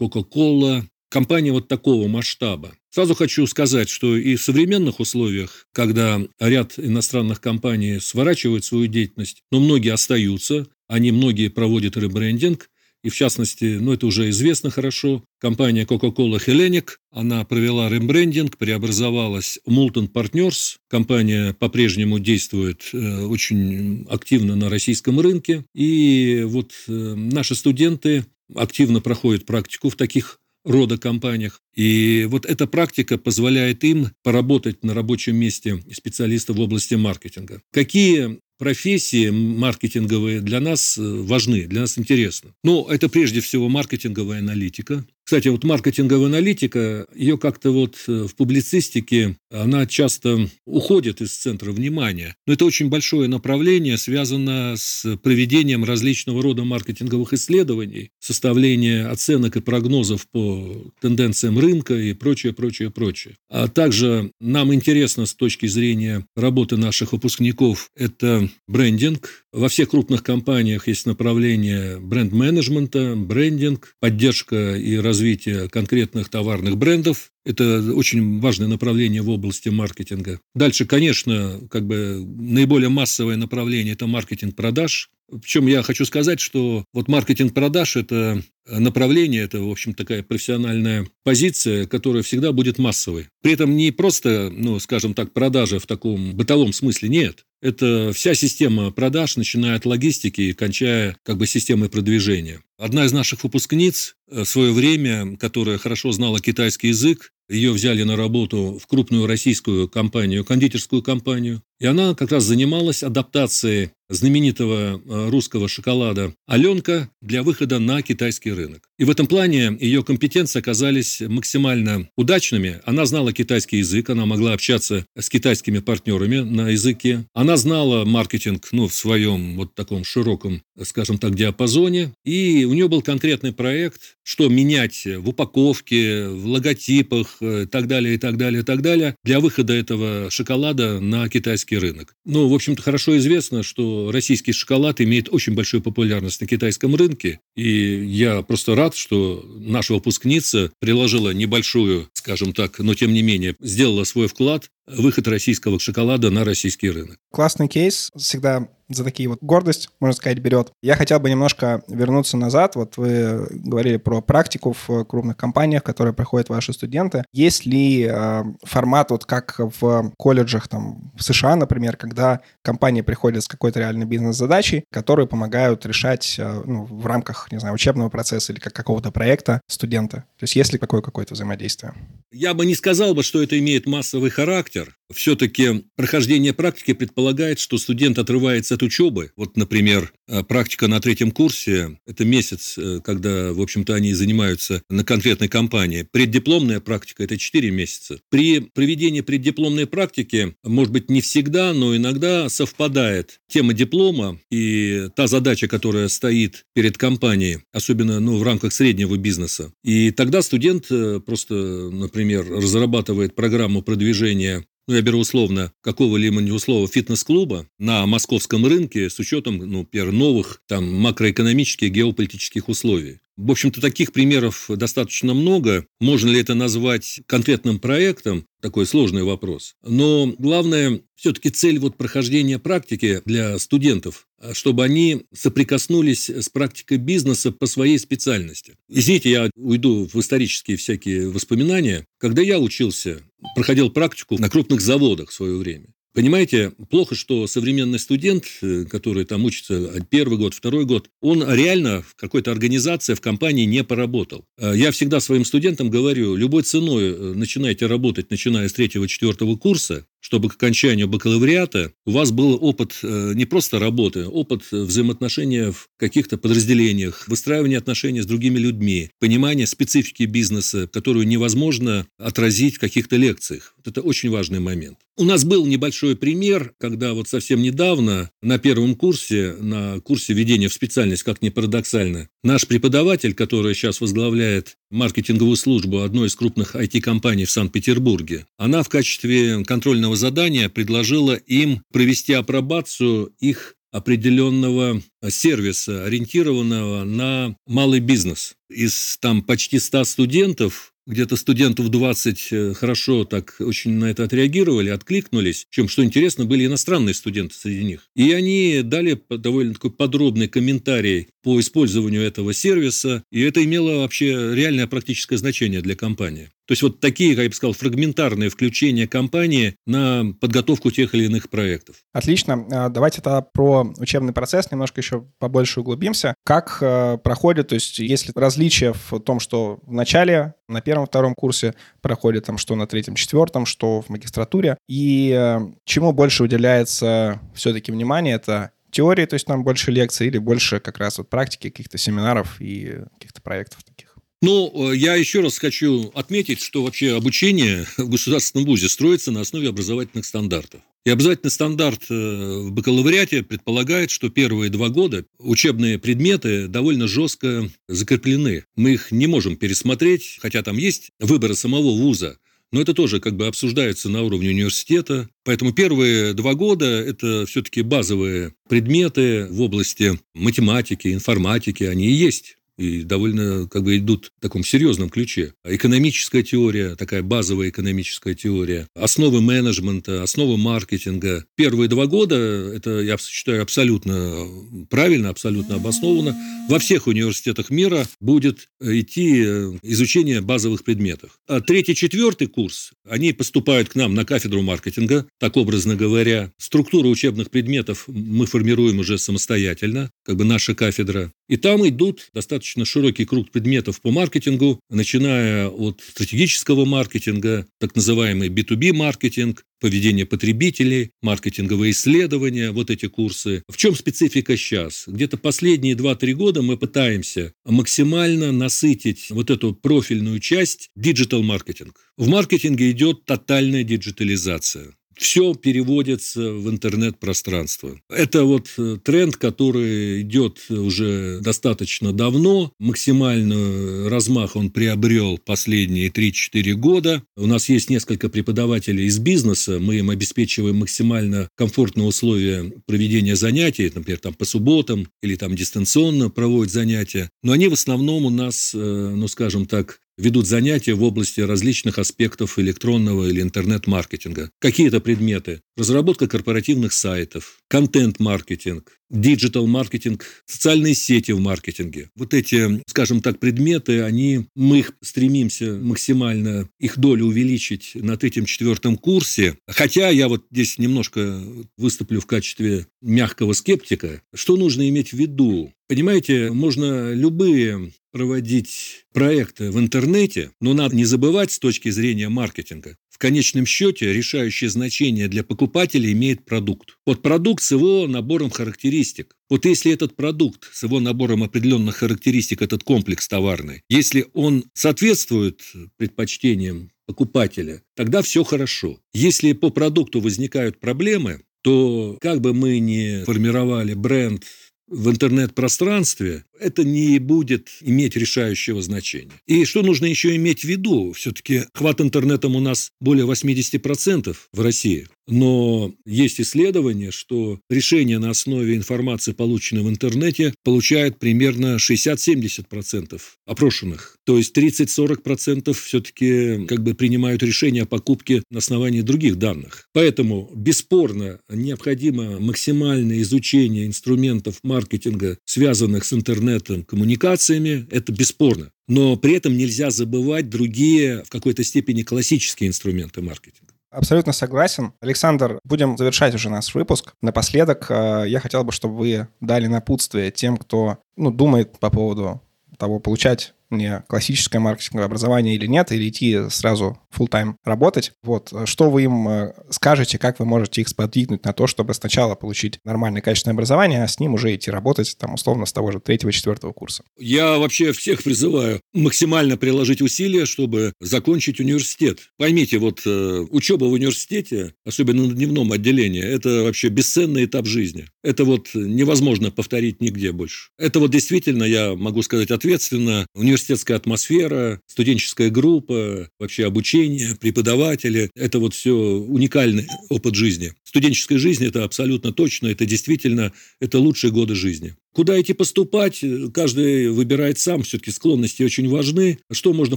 Coca-Cola, 0.00 0.84
компании 1.16 1.48
вот 1.48 1.66
такого 1.66 2.08
масштаба. 2.08 2.74
Сразу 2.90 3.14
хочу 3.14 3.46
сказать, 3.46 3.88
что 3.88 4.18
и 4.18 4.36
в 4.36 4.42
современных 4.42 5.00
условиях, 5.00 5.66
когда 5.72 6.20
ряд 6.38 6.78
иностранных 6.78 7.40
компаний 7.40 8.00
сворачивают 8.00 8.66
свою 8.66 8.86
деятельность, 8.86 9.42
но 9.50 9.58
многие 9.58 9.94
остаются, 9.94 10.66
они 10.88 11.12
многие 11.12 11.48
проводят 11.48 11.96
ребрендинг, 11.96 12.68
и 13.02 13.08
в 13.08 13.14
частности, 13.14 13.78
ну 13.80 13.94
это 13.94 14.06
уже 14.06 14.28
известно 14.28 14.68
хорошо, 14.68 15.24
компания 15.40 15.84
Coca-Cola 15.86 16.38
Hellenic, 16.38 16.88
она 17.10 17.46
провела 17.46 17.88
ребрендинг, 17.88 18.58
преобразовалась 18.58 19.58
в 19.64 19.72
Molten 19.72 20.12
Partners. 20.12 20.76
Компания 20.86 21.54
по-прежнему 21.54 22.18
действует 22.18 22.90
э, 22.92 23.24
очень 23.24 24.06
активно 24.10 24.54
на 24.54 24.68
российском 24.68 25.18
рынке. 25.18 25.64
И 25.74 26.42
вот 26.44 26.72
э, 26.88 26.92
наши 26.92 27.54
студенты 27.54 28.26
активно 28.54 29.00
проходят 29.00 29.46
практику 29.46 29.88
в 29.88 29.96
таких 29.96 30.40
рода 30.66 30.98
компаниях. 30.98 31.62
И 31.74 32.26
вот 32.28 32.44
эта 32.44 32.66
практика 32.66 33.16
позволяет 33.16 33.84
им 33.84 34.10
поработать 34.22 34.82
на 34.84 34.92
рабочем 34.92 35.36
месте 35.36 35.82
специалистов 35.92 36.56
в 36.56 36.60
области 36.60 36.94
маркетинга. 36.94 37.62
Какие 37.72 38.40
профессии 38.58 39.30
маркетинговые 39.30 40.40
для 40.40 40.60
нас 40.60 40.96
важны, 40.98 41.66
для 41.66 41.82
нас 41.82 41.98
интересны. 41.98 42.52
Но 42.64 42.86
это 42.90 43.08
прежде 43.08 43.40
всего 43.40 43.68
маркетинговая 43.68 44.40
аналитика, 44.40 45.04
кстати, 45.26 45.48
вот 45.48 45.64
маркетинговая 45.64 46.28
аналитика, 46.28 47.08
ее 47.12 47.36
как-то 47.36 47.72
вот 47.72 47.96
э, 48.06 48.28
в 48.28 48.36
публицистике, 48.36 49.36
она 49.50 49.84
часто 49.84 50.48
уходит 50.66 51.20
из 51.20 51.32
центра 51.32 51.72
внимания. 51.72 52.36
Но 52.46 52.52
это 52.52 52.64
очень 52.64 52.88
большое 52.88 53.28
направление, 53.28 53.98
связано 53.98 54.74
с 54.76 55.16
проведением 55.16 55.82
различного 55.82 56.44
рода 56.44 56.62
маркетинговых 56.62 57.32
исследований, 57.32 58.10
составление 58.20 59.08
оценок 59.08 59.56
и 59.56 59.60
прогнозов 59.60 60.28
по 60.28 60.92
тенденциям 61.00 61.58
рынка 61.58 61.94
и 61.94 62.12
прочее, 62.12 62.52
прочее, 62.52 62.90
прочее. 62.90 63.34
А 63.50 63.66
также 63.66 64.30
нам 64.40 64.72
интересно 64.72 65.26
с 65.26 65.34
точки 65.34 65.66
зрения 65.66 66.24
работы 66.36 66.76
наших 66.76 67.10
выпускников 67.10 67.90
это 67.96 68.48
брендинг. 68.68 69.44
Во 69.52 69.68
всех 69.68 69.90
крупных 69.90 70.22
компаниях 70.22 70.86
есть 70.86 71.04
направление 71.04 71.98
бренд-менеджмента, 71.98 73.16
брендинг, 73.16 73.96
поддержка 73.98 74.76
и 74.76 74.96
развитие 74.96 75.15
развития 75.16 75.68
конкретных 75.68 76.28
товарных 76.28 76.76
брендов. 76.76 77.32
Это 77.44 77.92
очень 77.94 78.40
важное 78.40 78.68
направление 78.68 79.22
в 79.22 79.30
области 79.30 79.70
маркетинга. 79.70 80.40
Дальше, 80.54 80.84
конечно, 80.84 81.60
как 81.70 81.86
бы 81.86 82.22
наиболее 82.38 82.88
массовое 82.88 83.36
направление– 83.36 83.92
это 83.94 84.06
маркетинг 84.06 84.54
продаж. 84.54 85.10
Причем 85.30 85.66
я 85.66 85.82
хочу 85.82 86.04
сказать, 86.04 86.40
что 86.40 86.84
вот 86.92 87.08
маркетинг 87.08 87.52
продаж– 87.52 87.96
это 87.96 88.42
направление, 88.68 89.42
это, 89.42 89.60
в 89.60 89.70
общем, 89.70 89.94
такая 89.94 90.22
профессиональная 90.22 91.06
позиция, 91.24 91.86
которая 91.86 92.22
всегда 92.22 92.52
будет 92.52 92.78
массовой. 92.78 93.28
При 93.42 93.52
этом 93.52 93.76
не 93.76 93.90
просто, 93.90 94.50
ну, 94.52 94.78
скажем 94.78 95.14
так, 95.14 95.32
продажа 95.32 95.78
в 95.78 95.86
таком 95.86 96.34
бытовом 96.34 96.72
смысле, 96.72 97.08
нет. 97.08 97.44
Это 97.62 98.12
вся 98.12 98.34
система 98.34 98.90
продаж, 98.90 99.36
начиная 99.36 99.76
от 99.76 99.86
логистики 99.86 100.40
и 100.42 100.52
кончая 100.52 101.16
как 101.22 101.38
бы 101.38 101.46
системой 101.46 101.88
продвижения. 101.88 102.60
Одна 102.78 103.06
из 103.06 103.12
наших 103.12 103.44
выпускниц 103.44 104.14
в 104.28 104.44
свое 104.44 104.72
время, 104.72 105.36
которая 105.36 105.78
хорошо 105.78 106.12
знала 106.12 106.40
китайский 106.40 106.88
язык, 106.88 107.32
ее 107.48 107.72
взяли 107.72 108.02
на 108.02 108.16
работу 108.16 108.78
в 108.82 108.86
крупную 108.86 109.26
российскую 109.26 109.88
компанию, 109.88 110.44
кондитерскую 110.44 111.02
компанию. 111.02 111.62
И 111.78 111.86
она 111.86 112.14
как 112.14 112.32
раз 112.32 112.44
занималась 112.44 113.02
адаптацией 113.02 113.90
знаменитого 114.08 115.00
э, 115.04 115.28
русского 115.30 115.68
шоколада 115.68 116.32
«Аленка» 116.46 117.10
для 117.20 117.42
выхода 117.42 117.78
на 117.78 118.02
китайский 118.02 118.52
рынок. 118.52 118.88
И 118.98 119.04
в 119.04 119.10
этом 119.10 119.26
плане 119.26 119.76
ее 119.80 120.04
компетенции 120.04 120.60
оказались 120.60 121.20
максимально 121.20 122.08
удачными. 122.16 122.80
Она 122.84 123.04
знала 123.04 123.32
китайский 123.32 123.78
язык, 123.78 124.08
она 124.10 124.24
могла 124.24 124.52
общаться 124.52 125.04
с 125.18 125.28
китайскими 125.28 125.80
партнерами 125.80 126.38
на 126.38 126.70
языке. 126.70 127.26
Она 127.34 127.56
знала 127.56 128.04
маркетинг 128.04 128.68
ну, 128.72 128.86
в 128.86 128.94
своем 128.94 129.56
вот 129.56 129.74
таком 129.74 130.04
широком, 130.04 130.62
скажем 130.82 131.18
так, 131.18 131.34
диапазоне. 131.34 132.14
И 132.24 132.64
у 132.64 132.74
нее 132.74 132.88
был 132.88 133.02
конкретный 133.02 133.52
проект, 133.52 134.16
что 134.22 134.48
менять 134.48 135.04
в 135.04 135.28
упаковке, 135.28 136.28
в 136.28 136.46
логотипах 136.46 137.35
и 137.40 137.64
э, 137.64 137.66
так 137.66 137.86
далее, 137.86 138.14
и 138.14 138.18
так 138.18 138.36
далее, 138.36 138.62
и 138.62 138.64
так 138.64 138.82
далее, 138.82 139.16
для 139.24 139.40
выхода 139.40 139.72
этого 139.72 140.30
шоколада 140.30 141.00
на 141.00 141.28
китайский 141.28 141.78
рынок. 141.78 142.14
Ну, 142.24 142.48
в 142.48 142.54
общем-то, 142.54 142.82
хорошо 142.82 143.16
известно, 143.18 143.62
что 143.62 144.10
российский 144.12 144.52
шоколад 144.52 145.00
имеет 145.00 145.28
очень 145.32 145.54
большую 145.54 145.82
популярность 145.82 146.40
на 146.40 146.46
китайском 146.46 146.94
рынке. 146.94 147.40
И 147.56 148.04
я 148.06 148.42
просто 148.42 148.74
рад, 148.74 148.96
что 148.96 149.44
наша 149.58 149.94
выпускница 149.94 150.70
приложила 150.80 151.30
небольшую, 151.30 152.08
скажем 152.12 152.52
так, 152.52 152.78
но 152.78 152.94
тем 152.94 153.12
не 153.12 153.22
менее, 153.22 153.56
сделала 153.60 154.04
свой 154.04 154.28
вклад 154.28 154.68
выход 154.86 155.28
российского 155.28 155.78
шоколада 155.78 156.30
на 156.30 156.44
российский 156.44 156.90
рынок. 156.90 157.18
Классный 157.30 157.68
кейс. 157.68 158.10
Всегда 158.16 158.68
за 158.88 159.04
такие 159.04 159.28
вот 159.28 159.38
гордость, 159.40 159.90
можно 160.00 160.14
сказать, 160.14 160.38
берет. 160.38 160.72
Я 160.82 160.94
хотел 160.94 161.18
бы 161.20 161.28
немножко 161.28 161.82
вернуться 161.88 162.36
назад. 162.36 162.76
Вот 162.76 162.96
вы 162.96 163.46
говорили 163.50 163.96
про 163.96 164.20
практику 164.20 164.76
в 164.86 165.04
крупных 165.04 165.36
компаниях, 165.36 165.82
которые 165.82 166.14
проходят 166.14 166.48
ваши 166.48 166.72
студенты. 166.72 167.24
Есть 167.32 167.66
ли 167.66 168.06
э, 168.08 168.44
формат, 168.62 169.10
вот 169.10 169.24
как 169.24 169.56
в 169.58 170.12
колледжах 170.16 170.68
там 170.68 171.12
в 171.16 171.22
США, 171.22 171.56
например, 171.56 171.96
когда 171.96 172.40
компании 172.62 173.00
приходят 173.00 173.42
с 173.42 173.48
какой-то 173.48 173.80
реальной 173.80 174.06
бизнес-задачей, 174.06 174.84
которые 174.92 175.26
помогают 175.26 175.84
решать 175.84 176.36
э, 176.38 176.62
ну, 176.64 176.84
в 176.84 177.06
рамках, 177.06 177.48
не 177.50 177.58
знаю, 177.58 177.74
учебного 177.74 178.08
процесса 178.08 178.52
или 178.52 178.60
как 178.60 178.72
какого-то 178.72 179.10
проекта 179.10 179.60
студента? 179.68 180.18
То 180.38 180.44
есть 180.44 180.54
есть 180.54 180.72
ли 180.72 180.78
какое 180.78 181.02
какое-то 181.02 181.34
взаимодействие? 181.34 181.94
Я 182.30 182.54
бы 182.54 182.66
не 182.66 182.74
сказал 182.74 183.14
бы, 183.14 183.22
что 183.22 183.42
это 183.42 183.58
имеет 183.58 183.86
массовый 183.86 184.30
характер, 184.30 184.75
характер. 184.76 184.96
Все-таки 185.12 185.84
прохождение 185.96 186.52
практики 186.52 186.92
предполагает, 186.92 187.58
что 187.58 187.78
студент 187.78 188.18
отрывается 188.18 188.74
от 188.74 188.82
учебы. 188.82 189.32
Вот, 189.36 189.56
например, 189.56 190.12
практика 190.48 190.88
на 190.88 191.00
третьем 191.00 191.30
курсе– 191.30 191.98
это 192.06 192.24
месяц, 192.24 192.76
э, 192.78 193.00
когда, 193.04 193.52
в 193.52 193.60
общем-то, 193.60 193.94
они 193.94 194.12
занимаются 194.14 194.82
на 194.88 195.04
конкретной 195.04 195.48
компании. 195.48 196.06
Преддипломная 196.10 196.80
практика– 196.80 197.22
это 197.24 197.38
4 197.38 197.70
месяца. 197.70 198.18
При 198.30 198.60
проведении 198.60 199.20
преддипломной 199.20 199.86
практики, 199.86 200.54
может 200.64 200.92
быть, 200.92 201.10
не 201.10 201.20
всегда, 201.20 201.72
но 201.72 201.96
иногда 201.96 202.48
совпадает 202.48 203.40
тема 203.48 203.72
диплома 203.72 204.38
и 204.50 205.08
та 205.14 205.26
задача, 205.26 205.68
которая 205.68 206.08
стоит 206.08 206.64
перед 206.74 206.98
компанией, 206.98 207.58
особенно 207.72 208.20
ну, 208.20 208.38
в 208.38 208.42
рамках 208.42 208.72
среднего 208.72 209.16
бизнеса. 209.16 209.72
И 209.84 210.10
тогда 210.10 210.42
студент 210.42 210.86
э, 210.90 211.20
просто, 211.24 211.54
например, 211.54 212.48
разрабатывает 212.48 213.34
программу 213.34 213.82
продвижения 213.82 214.64
ну, 214.86 214.94
я 214.94 215.02
беру 215.02 215.18
условно, 215.18 215.72
какого-либо 215.80 216.40
условно 216.40 216.86
фитнес-клуба 216.86 217.68
на 217.78 218.06
московском 218.06 218.64
рынке 218.66 219.10
с 219.10 219.18
учетом, 219.18 219.58
ну, 219.58 219.80
например, 219.80 220.12
новых 220.12 220.62
там 220.66 220.94
макроэкономических, 220.94 221.90
геополитических 221.90 222.68
условий. 222.68 223.20
В 223.36 223.50
общем-то, 223.50 223.80
таких 223.82 224.12
примеров 224.12 224.66
достаточно 224.68 225.34
много. 225.34 225.86
Можно 226.00 226.30
ли 226.30 226.40
это 226.40 226.54
назвать 226.54 227.20
конкретным 227.26 227.78
проектом? 227.78 228.46
Такой 228.62 228.86
сложный 228.86 229.24
вопрос. 229.24 229.74
Но 229.82 230.34
главное, 230.38 231.02
все-таки 231.14 231.50
цель 231.50 231.78
вот 231.78 231.96
прохождения 231.96 232.58
практики 232.58 233.20
для 233.26 233.58
студентов, 233.58 234.26
чтобы 234.52 234.84
они 234.84 235.26
соприкоснулись 235.34 236.30
с 236.30 236.48
практикой 236.48 236.96
бизнеса 236.96 237.52
по 237.52 237.66
своей 237.66 237.98
специальности. 237.98 238.74
Извините, 238.88 239.30
я 239.30 239.50
уйду 239.54 240.08
в 240.10 240.18
исторические 240.18 240.78
всякие 240.78 241.28
воспоминания. 241.28 242.06
Когда 242.18 242.40
я 242.40 242.58
учился, 242.58 243.22
проходил 243.54 243.90
практику 243.90 244.38
на 244.38 244.48
крупных 244.48 244.80
заводах 244.80 245.28
в 245.28 245.34
свое 245.34 245.56
время. 245.56 245.88
Понимаете, 246.16 246.72
плохо, 246.88 247.14
что 247.14 247.46
современный 247.46 247.98
студент, 247.98 248.46
э, 248.62 248.86
который 248.86 249.26
там 249.26 249.44
учится 249.44 250.02
первый 250.08 250.38
год, 250.38 250.54
второй 250.54 250.86
год, 250.86 251.10
он 251.20 251.44
реально 251.46 252.00
в 252.00 252.14
какой-то 252.14 252.50
организации, 252.50 253.12
в 253.12 253.20
компании 253.20 253.66
не 253.66 253.84
поработал. 253.84 254.46
Э, 254.56 254.72
я 254.74 254.92
всегда 254.92 255.20
своим 255.20 255.44
студентам 255.44 255.90
говорю, 255.90 256.34
любой 256.34 256.62
ценой 256.62 257.10
э, 257.10 257.32
начинайте 257.34 257.84
работать, 257.84 258.30
начиная 258.30 258.66
с 258.66 258.72
третьего-четвертого 258.72 259.56
курса, 259.56 260.06
чтобы 260.20 260.48
к 260.48 260.54
окончанию 260.54 261.06
бакалавриата 261.06 261.92
у 262.06 262.12
вас 262.12 262.30
был 262.32 262.58
опыт 262.64 262.98
не 263.02 263.44
просто 263.44 263.78
работы, 263.78 264.24
опыт 264.24 264.62
взаимоотношения 264.72 265.70
в 265.70 265.88
каких-то 265.98 266.38
подразделениях, 266.38 267.28
выстраивания 267.28 267.76
отношений 267.76 268.22
с 268.22 268.26
другими 268.26 268.58
людьми, 268.58 269.10
понимание 269.20 269.66
специфики 269.66 270.22
бизнеса, 270.22 270.88
которую 270.90 271.28
невозможно 271.28 272.06
отразить 272.18 272.76
в 272.76 272.80
каких-то 272.80 273.16
лекциях. 273.16 273.74
Вот 273.76 273.86
это 273.86 274.00
очень 274.00 274.30
важный 274.30 274.60
момент. 274.60 274.96
У 275.18 275.24
нас 275.24 275.44
был 275.44 275.64
небольшой 275.64 276.14
пример, 276.14 276.74
когда 276.78 277.14
вот 277.14 277.26
совсем 277.26 277.62
недавно 277.62 278.30
на 278.42 278.58
первом 278.58 278.94
курсе, 278.94 279.54
на 279.58 279.98
курсе 280.00 280.34
введения 280.34 280.68
в 280.68 280.74
специальность, 280.74 281.22
как 281.22 281.40
ни 281.40 281.48
парадоксально, 281.48 282.28
наш 282.44 282.66
преподаватель, 282.66 283.32
который 283.32 283.74
сейчас 283.74 284.02
возглавляет 284.02 284.76
маркетинговую 284.90 285.56
службу 285.56 286.00
одной 286.00 286.28
из 286.28 286.34
крупных 286.34 286.76
IT-компаний 286.76 287.46
в 287.46 287.50
Санкт-Петербурге, 287.50 288.46
она 288.58 288.82
в 288.82 288.90
качестве 288.90 289.64
контрольного 289.64 290.16
задания 290.16 290.68
предложила 290.68 291.32
им 291.32 291.82
провести 291.90 292.34
апробацию 292.34 293.32
их 293.38 293.76
определенного 293.92 295.00
сервиса, 295.26 296.04
ориентированного 296.04 297.04
на 297.04 297.56
малый 297.66 298.00
бизнес. 298.00 298.56
Из 298.68 299.16
там 299.18 299.40
почти 299.40 299.78
100 299.78 300.04
студентов 300.04 300.92
где-то 301.06 301.36
студентов 301.36 301.88
20 301.88 302.48
э, 302.50 302.74
хорошо 302.74 303.24
так 303.24 303.56
очень 303.60 303.92
на 303.92 304.06
это 304.06 304.24
отреагировали, 304.24 304.90
откликнулись. 304.90 305.66
Чем, 305.70 305.88
что 305.88 306.04
интересно, 306.04 306.44
были 306.44 306.66
иностранные 306.66 307.14
студенты 307.14 307.54
среди 307.54 307.84
них. 307.84 308.08
И 308.14 308.32
они 308.32 308.80
дали 308.82 309.20
довольно 309.30 309.74
такой 309.74 309.92
подробный 309.92 310.48
комментарий 310.48 311.28
по 311.42 311.60
использованию 311.60 312.22
этого 312.22 312.52
сервиса, 312.52 313.22
и 313.30 313.40
это 313.40 313.64
имело 313.64 314.00
вообще 314.00 314.54
реальное 314.54 314.86
практическое 314.86 315.36
значение 315.36 315.80
для 315.80 315.94
компании. 315.94 316.50
То 316.66 316.72
есть 316.72 316.82
вот 316.82 317.00
такие, 317.00 317.34
как 317.34 317.44
я 317.44 317.48
бы 317.48 317.54
сказал, 317.54 317.72
фрагментарные 317.72 318.50
включения 318.50 319.06
компании 319.06 319.76
на 319.86 320.34
подготовку 320.40 320.90
тех 320.90 321.14
или 321.14 321.24
иных 321.24 321.48
проектов. 321.48 321.96
Отлично. 322.12 322.66
А, 322.70 322.88
давайте 322.88 323.22
тогда 323.22 323.40
про 323.40 323.92
учебный 323.98 324.32
процесс 324.32 324.70
немножко 324.70 325.00
еще 325.00 325.26
побольше 325.38 325.80
углубимся. 325.80 326.34
Как 326.44 326.78
э, 326.80 327.18
проходит, 327.18 327.68
то 327.68 327.74
есть 327.74 327.98
есть 327.98 328.26
ли 328.26 328.32
различия 328.34 328.92
в 328.92 329.20
том, 329.20 329.40
что 329.40 329.78
в 329.82 329.92
начале, 329.92 330.54
на 330.68 330.80
первом-втором 330.80 331.34
курсе 331.34 331.74
проходит, 332.00 332.46
там, 332.46 332.58
что 332.58 332.74
на 332.74 332.86
третьем-четвертом, 332.86 333.64
что 333.64 334.00
в 334.02 334.08
магистратуре, 334.08 334.76
и 334.88 335.32
э, 335.36 335.60
чему 335.84 336.12
больше 336.12 336.42
уделяется 336.42 337.40
все-таки 337.54 337.92
внимание, 337.92 338.34
это 338.34 338.72
теории, 338.90 339.26
то 339.26 339.34
есть 339.34 339.46
там 339.46 339.62
больше 339.62 339.90
лекций 339.90 340.26
или 340.26 340.38
больше 340.38 340.80
как 340.80 340.98
раз 340.98 341.18
вот 341.18 341.28
практики, 341.28 341.68
каких-то 341.68 341.98
семинаров 341.98 342.56
и 342.60 343.02
каких-то 343.14 343.42
проектов 343.42 343.84
таких? 343.84 344.05
Ну, 344.46 344.92
э, 344.92 344.96
я 344.96 345.16
еще 345.16 345.40
раз 345.40 345.58
хочу 345.58 346.12
отметить, 346.14 346.60
что 346.60 346.84
вообще 346.84 347.16
обучение 347.16 347.84
в 347.96 348.08
государственном 348.08 348.64
вузе 348.64 348.88
строится 348.88 349.32
на 349.32 349.40
основе 349.40 349.70
образовательных 349.70 350.24
стандартов. 350.24 350.82
И 351.04 351.10
обязательный 351.10 351.50
стандарт 351.50 352.04
э, 352.10 352.14
в 352.14 352.70
бакалавриате 352.70 353.42
предполагает, 353.42 354.12
что 354.12 354.28
первые 354.28 354.70
два 354.70 354.88
года 354.88 355.24
учебные 355.40 355.98
предметы 355.98 356.68
довольно 356.68 357.08
жестко 357.08 357.68
закреплены. 357.88 358.62
Мы 358.76 358.92
их 358.92 359.10
не 359.10 359.26
можем 359.26 359.56
пересмотреть, 359.56 360.38
хотя 360.40 360.62
там 360.62 360.76
есть 360.76 361.10
выборы 361.18 361.56
самого 361.56 361.96
вуза. 361.96 362.38
Но 362.70 362.80
это 362.80 362.94
тоже 362.94 363.18
как 363.18 363.36
бы 363.36 363.48
обсуждается 363.48 364.08
на 364.08 364.22
уровне 364.22 364.50
университета. 364.50 365.28
Поэтому 365.44 365.72
первые 365.72 366.34
два 366.34 366.54
года– 366.54 366.86
это 366.86 367.46
все-таки 367.46 367.82
базовые 367.82 368.54
предметы 368.68 369.48
в 369.50 369.60
области 369.60 370.20
математики, 370.34 371.12
информатики, 371.12 371.82
они 371.82 372.06
и 372.06 372.12
есть 372.12 372.55
и 372.78 373.02
довольно 373.02 373.68
как 373.68 373.84
бы 373.84 373.96
идут 373.96 374.32
в 374.38 374.40
таком 374.40 374.64
серьезном 374.64 375.08
ключе. 375.08 375.52
Экономическая 375.64 376.42
теория, 376.42 376.94
такая 376.96 377.22
базовая 377.22 377.70
экономическая 377.70 378.34
теория, 378.34 378.86
основы 378.94 379.40
менеджмента, 379.40 380.22
основы 380.22 380.56
маркетинга. 380.56 381.44
Первые 381.56 381.88
два 381.88 382.06
года, 382.06 382.36
это 382.36 383.00
я 383.00 383.16
считаю 383.18 383.62
абсолютно 383.62 384.46
правильно, 384.90 385.30
абсолютно 385.30 385.76
обоснованно, 385.76 386.36
во 386.68 386.78
всех 386.78 387.06
университетах 387.06 387.70
мира 387.70 388.06
будет 388.20 388.68
идти 388.80 389.42
изучение 389.82 390.40
базовых 390.40 390.84
предметов. 390.84 391.38
А 391.48 391.60
третий, 391.60 391.94
четвертый 391.94 392.46
курс, 392.46 392.92
они 393.08 393.32
поступают 393.32 393.88
к 393.88 393.94
нам 393.94 394.14
на 394.14 394.24
кафедру 394.24 394.62
маркетинга, 394.62 395.26
так 395.38 395.56
образно 395.56 395.96
говоря. 395.96 396.52
Структуру 396.58 397.08
учебных 397.08 397.50
предметов 397.50 398.04
мы 398.08 398.46
формируем 398.46 398.98
уже 398.98 399.18
самостоятельно, 399.18 400.10
как 400.24 400.36
бы 400.36 400.44
наша 400.44 400.74
кафедра. 400.74 401.32
И 401.48 401.56
там 401.56 401.86
идут 401.88 402.30
достаточно 402.34 402.84
широкий 402.84 403.24
круг 403.24 403.50
предметов 403.50 404.00
по 404.00 404.10
маркетингу, 404.10 404.80
начиная 404.90 405.68
от 405.68 406.00
стратегического 406.00 406.84
маркетинга, 406.84 407.66
так 407.78 407.94
называемый 407.94 408.48
B2B 408.48 408.92
маркетинг, 408.92 409.64
поведение 409.80 410.26
потребителей, 410.26 411.10
маркетинговые 411.22 411.92
исследования, 411.92 412.72
вот 412.72 412.90
эти 412.90 413.06
курсы. 413.06 413.62
В 413.68 413.76
чем 413.76 413.94
специфика 413.94 414.56
сейчас? 414.56 415.04
Где-то 415.06 415.36
последние 415.36 415.94
2-3 415.94 416.32
года 416.32 416.62
мы 416.62 416.76
пытаемся 416.76 417.52
максимально 417.64 418.52
насытить 418.52 419.30
вот 419.30 419.50
эту 419.50 419.74
профильную 419.74 420.40
часть 420.40 420.90
digital-маркетинг. 420.96 421.94
В 422.16 422.28
маркетинге 422.28 422.90
идет 422.90 423.24
тотальная 423.24 423.84
диджитализация 423.84 424.94
все 425.16 425.54
переводится 425.54 426.52
в 426.52 426.68
интернет-пространство. 426.70 427.98
Это 428.08 428.44
вот 428.44 428.68
э, 428.78 428.98
тренд, 429.02 429.36
который 429.36 430.22
идет 430.22 430.64
уже 430.70 431.40
достаточно 431.40 432.12
давно. 432.12 432.72
Максимальный 432.78 434.08
размах 434.08 434.56
он 434.56 434.70
приобрел 434.70 435.38
последние 435.38 436.08
3-4 436.08 436.72
года. 436.74 437.22
У 437.36 437.46
нас 437.46 437.68
есть 437.68 437.90
несколько 437.90 438.28
преподавателей 438.28 439.06
из 439.06 439.18
бизнеса. 439.18 439.78
Мы 439.80 439.96
им 439.96 440.10
обеспечиваем 440.10 440.76
максимально 440.76 441.48
комфортные 441.56 442.06
условия 442.06 442.72
проведения 442.86 443.36
занятий, 443.36 443.90
например, 443.94 444.18
там 444.18 444.34
по 444.34 444.44
субботам 444.44 445.08
или 445.22 445.36
там 445.36 445.54
дистанционно 445.56 446.30
проводят 446.30 446.72
занятия. 446.72 447.30
Но 447.42 447.52
они 447.52 447.68
в 447.68 447.72
основном 447.72 448.26
у 448.26 448.30
нас, 448.30 448.72
э, 448.74 448.78
ну 448.78 449.28
скажем 449.28 449.66
так, 449.66 450.00
ведут 450.18 450.46
занятия 450.46 450.94
в 450.94 451.02
области 451.02 451.40
различных 451.40 451.98
аспектов 451.98 452.58
электронного 452.58 453.28
или 453.28 453.40
интернет-маркетинга. 453.40 454.50
Какие-то 454.58 455.00
предметы. 455.00 455.60
Разработка 455.76 456.26
корпоративных 456.26 456.92
сайтов, 456.92 457.58
контент-маркетинг, 457.68 458.92
digital-маркетинг, 459.10 460.24
социальные 460.46 460.94
сети 460.94 461.32
в 461.32 461.40
маркетинге. 461.40 462.10
Вот 462.16 462.34
эти, 462.34 462.82
скажем 462.88 463.20
так, 463.20 463.38
предметы, 463.38 464.02
они, 464.02 464.46
мы 464.54 464.80
их 464.80 464.92
стремимся 465.02 465.74
максимально 465.74 466.68
их 466.80 466.98
долю 466.98 467.26
увеличить 467.26 467.92
на 467.94 468.16
третьем-четвертом 468.16 468.96
курсе. 468.96 469.58
Хотя 469.68 470.08
я 470.08 470.28
вот 470.28 470.46
здесь 470.50 470.78
немножко 470.78 471.42
выступлю 471.76 472.20
в 472.20 472.26
качестве 472.26 472.86
мягкого 473.02 473.52
скептика. 473.52 474.22
Что 474.34 474.56
нужно 474.56 474.88
иметь 474.88 475.10
в 475.10 475.16
виду? 475.16 475.72
Понимаете, 475.88 476.50
можно 476.50 477.12
любые 477.12 477.92
проводить 478.10 479.04
проекты 479.12 479.70
в 479.70 479.78
интернете, 479.78 480.50
но 480.60 480.74
надо 480.74 480.96
не 480.96 481.04
забывать 481.04 481.52
с 481.52 481.58
точки 481.58 481.90
зрения 481.90 482.28
маркетинга. 482.28 482.96
В 483.08 483.18
конечном 483.18 483.66
счете 483.66 484.12
решающее 484.12 484.68
значение 484.68 485.28
для 485.28 485.44
покупателя 485.44 486.10
имеет 486.10 486.44
продукт. 486.44 486.98
Вот 487.06 487.22
продукт 487.22 487.62
с 487.62 487.70
его 487.70 488.06
набором 488.06 488.50
характеристик. 488.50 489.36
Вот 489.48 489.64
если 489.64 489.92
этот 489.92 490.16
продукт 490.16 490.68
с 490.72 490.82
его 490.82 490.98
набором 490.98 491.42
определенных 491.42 491.96
характеристик, 491.96 492.62
этот 492.62 492.82
комплекс 492.82 493.28
товарный, 493.28 493.82
если 493.88 494.26
он 494.34 494.64
соответствует 494.74 495.60
предпочтениям 495.96 496.90
покупателя, 497.06 497.82
тогда 497.94 498.22
все 498.22 498.44
хорошо. 498.44 498.98
Если 499.14 499.52
по 499.52 499.70
продукту 499.70 500.20
возникают 500.20 500.80
проблемы, 500.80 501.42
то 501.62 502.16
как 502.20 502.40
бы 502.40 502.54
мы 502.54 502.78
ни 502.78 503.24
формировали 503.24 503.94
бренд 503.94 504.44
в 504.88 505.10
интернет-пространстве, 505.10 506.44
это 506.60 506.84
не 506.84 507.18
будет 507.18 507.68
иметь 507.80 508.16
решающего 508.16 508.82
значения. 508.82 509.32
И 509.46 509.64
что 509.64 509.82
нужно 509.82 510.06
еще 510.06 510.34
иметь 510.36 510.60
в 510.60 510.64
виду? 510.64 511.12
Все-таки 511.12 511.62
хват 511.74 512.00
интернетом 512.00 512.56
у 512.56 512.60
нас 512.60 512.90
более 513.00 513.26
80% 513.26 514.36
в 514.52 514.60
России. 514.60 515.08
Но 515.28 515.92
есть 516.04 516.40
исследование, 516.40 517.10
что 517.10 517.58
решение 517.68 518.18
на 518.18 518.30
основе 518.30 518.76
информации, 518.76 519.32
полученной 519.32 519.82
в 519.82 519.88
интернете, 519.88 520.54
получает 520.62 521.18
примерно 521.18 521.76
60-70% 521.76 523.20
опрошенных. 523.44 524.18
То 524.24 524.38
есть 524.38 524.56
30-40% 524.56 525.72
все-таки 525.72 526.64
как 526.66 526.82
бы 526.82 526.94
принимают 526.94 527.42
решение 527.42 527.82
о 527.82 527.86
покупке 527.86 528.42
на 528.50 528.58
основании 528.58 529.00
других 529.00 529.36
данных. 529.36 529.88
Поэтому 529.92 530.50
бесспорно 530.54 531.40
необходимо 531.48 532.38
максимальное 532.38 533.20
изучение 533.22 533.86
инструментов 533.86 534.60
маркетинга, 534.62 535.38
связанных 535.44 536.04
с 536.04 536.12
интернетом, 536.12 536.45
коммуникациями. 536.86 537.86
Это 537.90 538.12
бесспорно. 538.12 538.70
Но 538.88 539.16
при 539.16 539.34
этом 539.34 539.56
нельзя 539.56 539.90
забывать 539.90 540.48
другие, 540.48 541.24
в 541.24 541.30
какой-то 541.30 541.64
степени 541.64 542.02
классические 542.02 542.68
инструменты 542.68 543.20
маркетинга. 543.20 543.72
Абсолютно 543.90 544.32
согласен. 544.32 544.92
Александр, 545.00 545.58
будем 545.64 545.96
завершать 545.96 546.34
уже 546.34 546.50
наш 546.50 546.74
выпуск. 546.74 547.14
Напоследок 547.22 547.86
э, 547.90 548.24
я 548.28 548.40
хотел 548.40 548.62
бы, 548.62 548.70
чтобы 548.70 548.96
вы 548.96 549.28
дали 549.40 549.68
напутствие 549.68 550.30
тем, 550.30 550.56
кто 550.58 550.98
ну, 551.16 551.30
думает 551.30 551.78
по 551.78 551.90
поводу 551.90 552.42
того, 552.76 553.00
получать 553.00 553.54
мне 553.70 554.04
классическое 554.08 554.60
маркетинговое 554.60 555.06
образование 555.06 555.54
или 555.54 555.66
нет, 555.66 555.92
или 555.92 556.08
идти 556.08 556.48
сразу 556.50 556.98
full 557.16 557.28
тайм 557.28 557.56
работать. 557.64 558.12
Вот, 558.22 558.52
что 558.64 558.90
вы 558.90 559.04
им 559.04 559.28
э, 559.28 559.52
скажете, 559.70 560.18
как 560.18 560.38
вы 560.38 560.44
можете 560.44 560.80
их 560.82 560.88
сподвигнуть 560.88 561.44
на 561.44 561.52
то, 561.52 561.66
чтобы 561.66 561.94
сначала 561.94 562.34
получить 562.34 562.78
нормальное 562.84 563.22
качественное 563.22 563.54
образование, 563.54 564.02
а 564.02 564.08
с 564.08 564.20
ним 564.20 564.34
уже 564.34 564.54
идти 564.54 564.70
работать, 564.70 565.16
там, 565.18 565.34
условно, 565.34 565.66
с 565.66 565.72
того 565.72 565.92
же 565.92 566.00
третьего-четвертого 566.00 566.72
курса? 566.72 567.04
Я 567.18 567.58
вообще 567.58 567.92
всех 567.92 568.22
призываю 568.22 568.80
максимально 568.92 569.56
приложить 569.56 570.02
усилия, 570.02 570.46
чтобы 570.46 570.92
закончить 571.00 571.60
университет. 571.60 572.30
Поймите, 572.36 572.78
вот 572.78 573.02
э, 573.06 573.46
учеба 573.50 573.84
в 573.84 573.92
университете, 573.92 574.74
особенно 574.84 575.26
на 575.26 575.34
дневном 575.34 575.72
отделении, 575.72 576.22
это 576.22 576.64
вообще 576.64 576.88
бесценный 576.88 577.44
этап 577.44 577.66
жизни. 577.66 578.06
Это 578.22 578.44
вот 578.44 578.68
невозможно 578.74 579.50
повторить 579.50 580.00
нигде 580.00 580.32
больше. 580.32 580.70
Это 580.78 581.00
вот 581.00 581.10
действительно, 581.10 581.64
я 581.64 581.94
могу 581.94 582.22
сказать 582.22 582.50
ответственно, 582.50 583.26
университетская 583.56 583.96
атмосфера, 583.96 584.80
студенческая 584.86 585.48
группа, 585.48 586.28
вообще 586.38 586.66
обучение, 586.66 587.36
преподаватели. 587.40 588.30
Это 588.34 588.58
вот 588.58 588.74
все 588.74 588.92
уникальный 588.92 589.86
опыт 590.10 590.34
жизни. 590.34 590.74
Студенческая 590.84 591.38
жизнь– 591.38 591.64
это 591.66 591.84
абсолютно 591.84 592.32
точно, 592.32 592.68
это 592.68 592.84
действительно, 592.84 593.52
это 593.80 593.98
лучшие 593.98 594.30
годы 594.30 594.54
жизни. 594.54 594.94
Куда 595.14 595.40
идти 595.40 595.54
поступать, 595.54 596.22
каждый 596.52 597.08
выбирает 597.08 597.58
сам, 597.58 597.82
все-таки 597.82 598.10
склонности 598.10 598.62
очень 598.62 598.88
важны. 598.88 599.38
Что 599.50 599.72
можно 599.72 599.96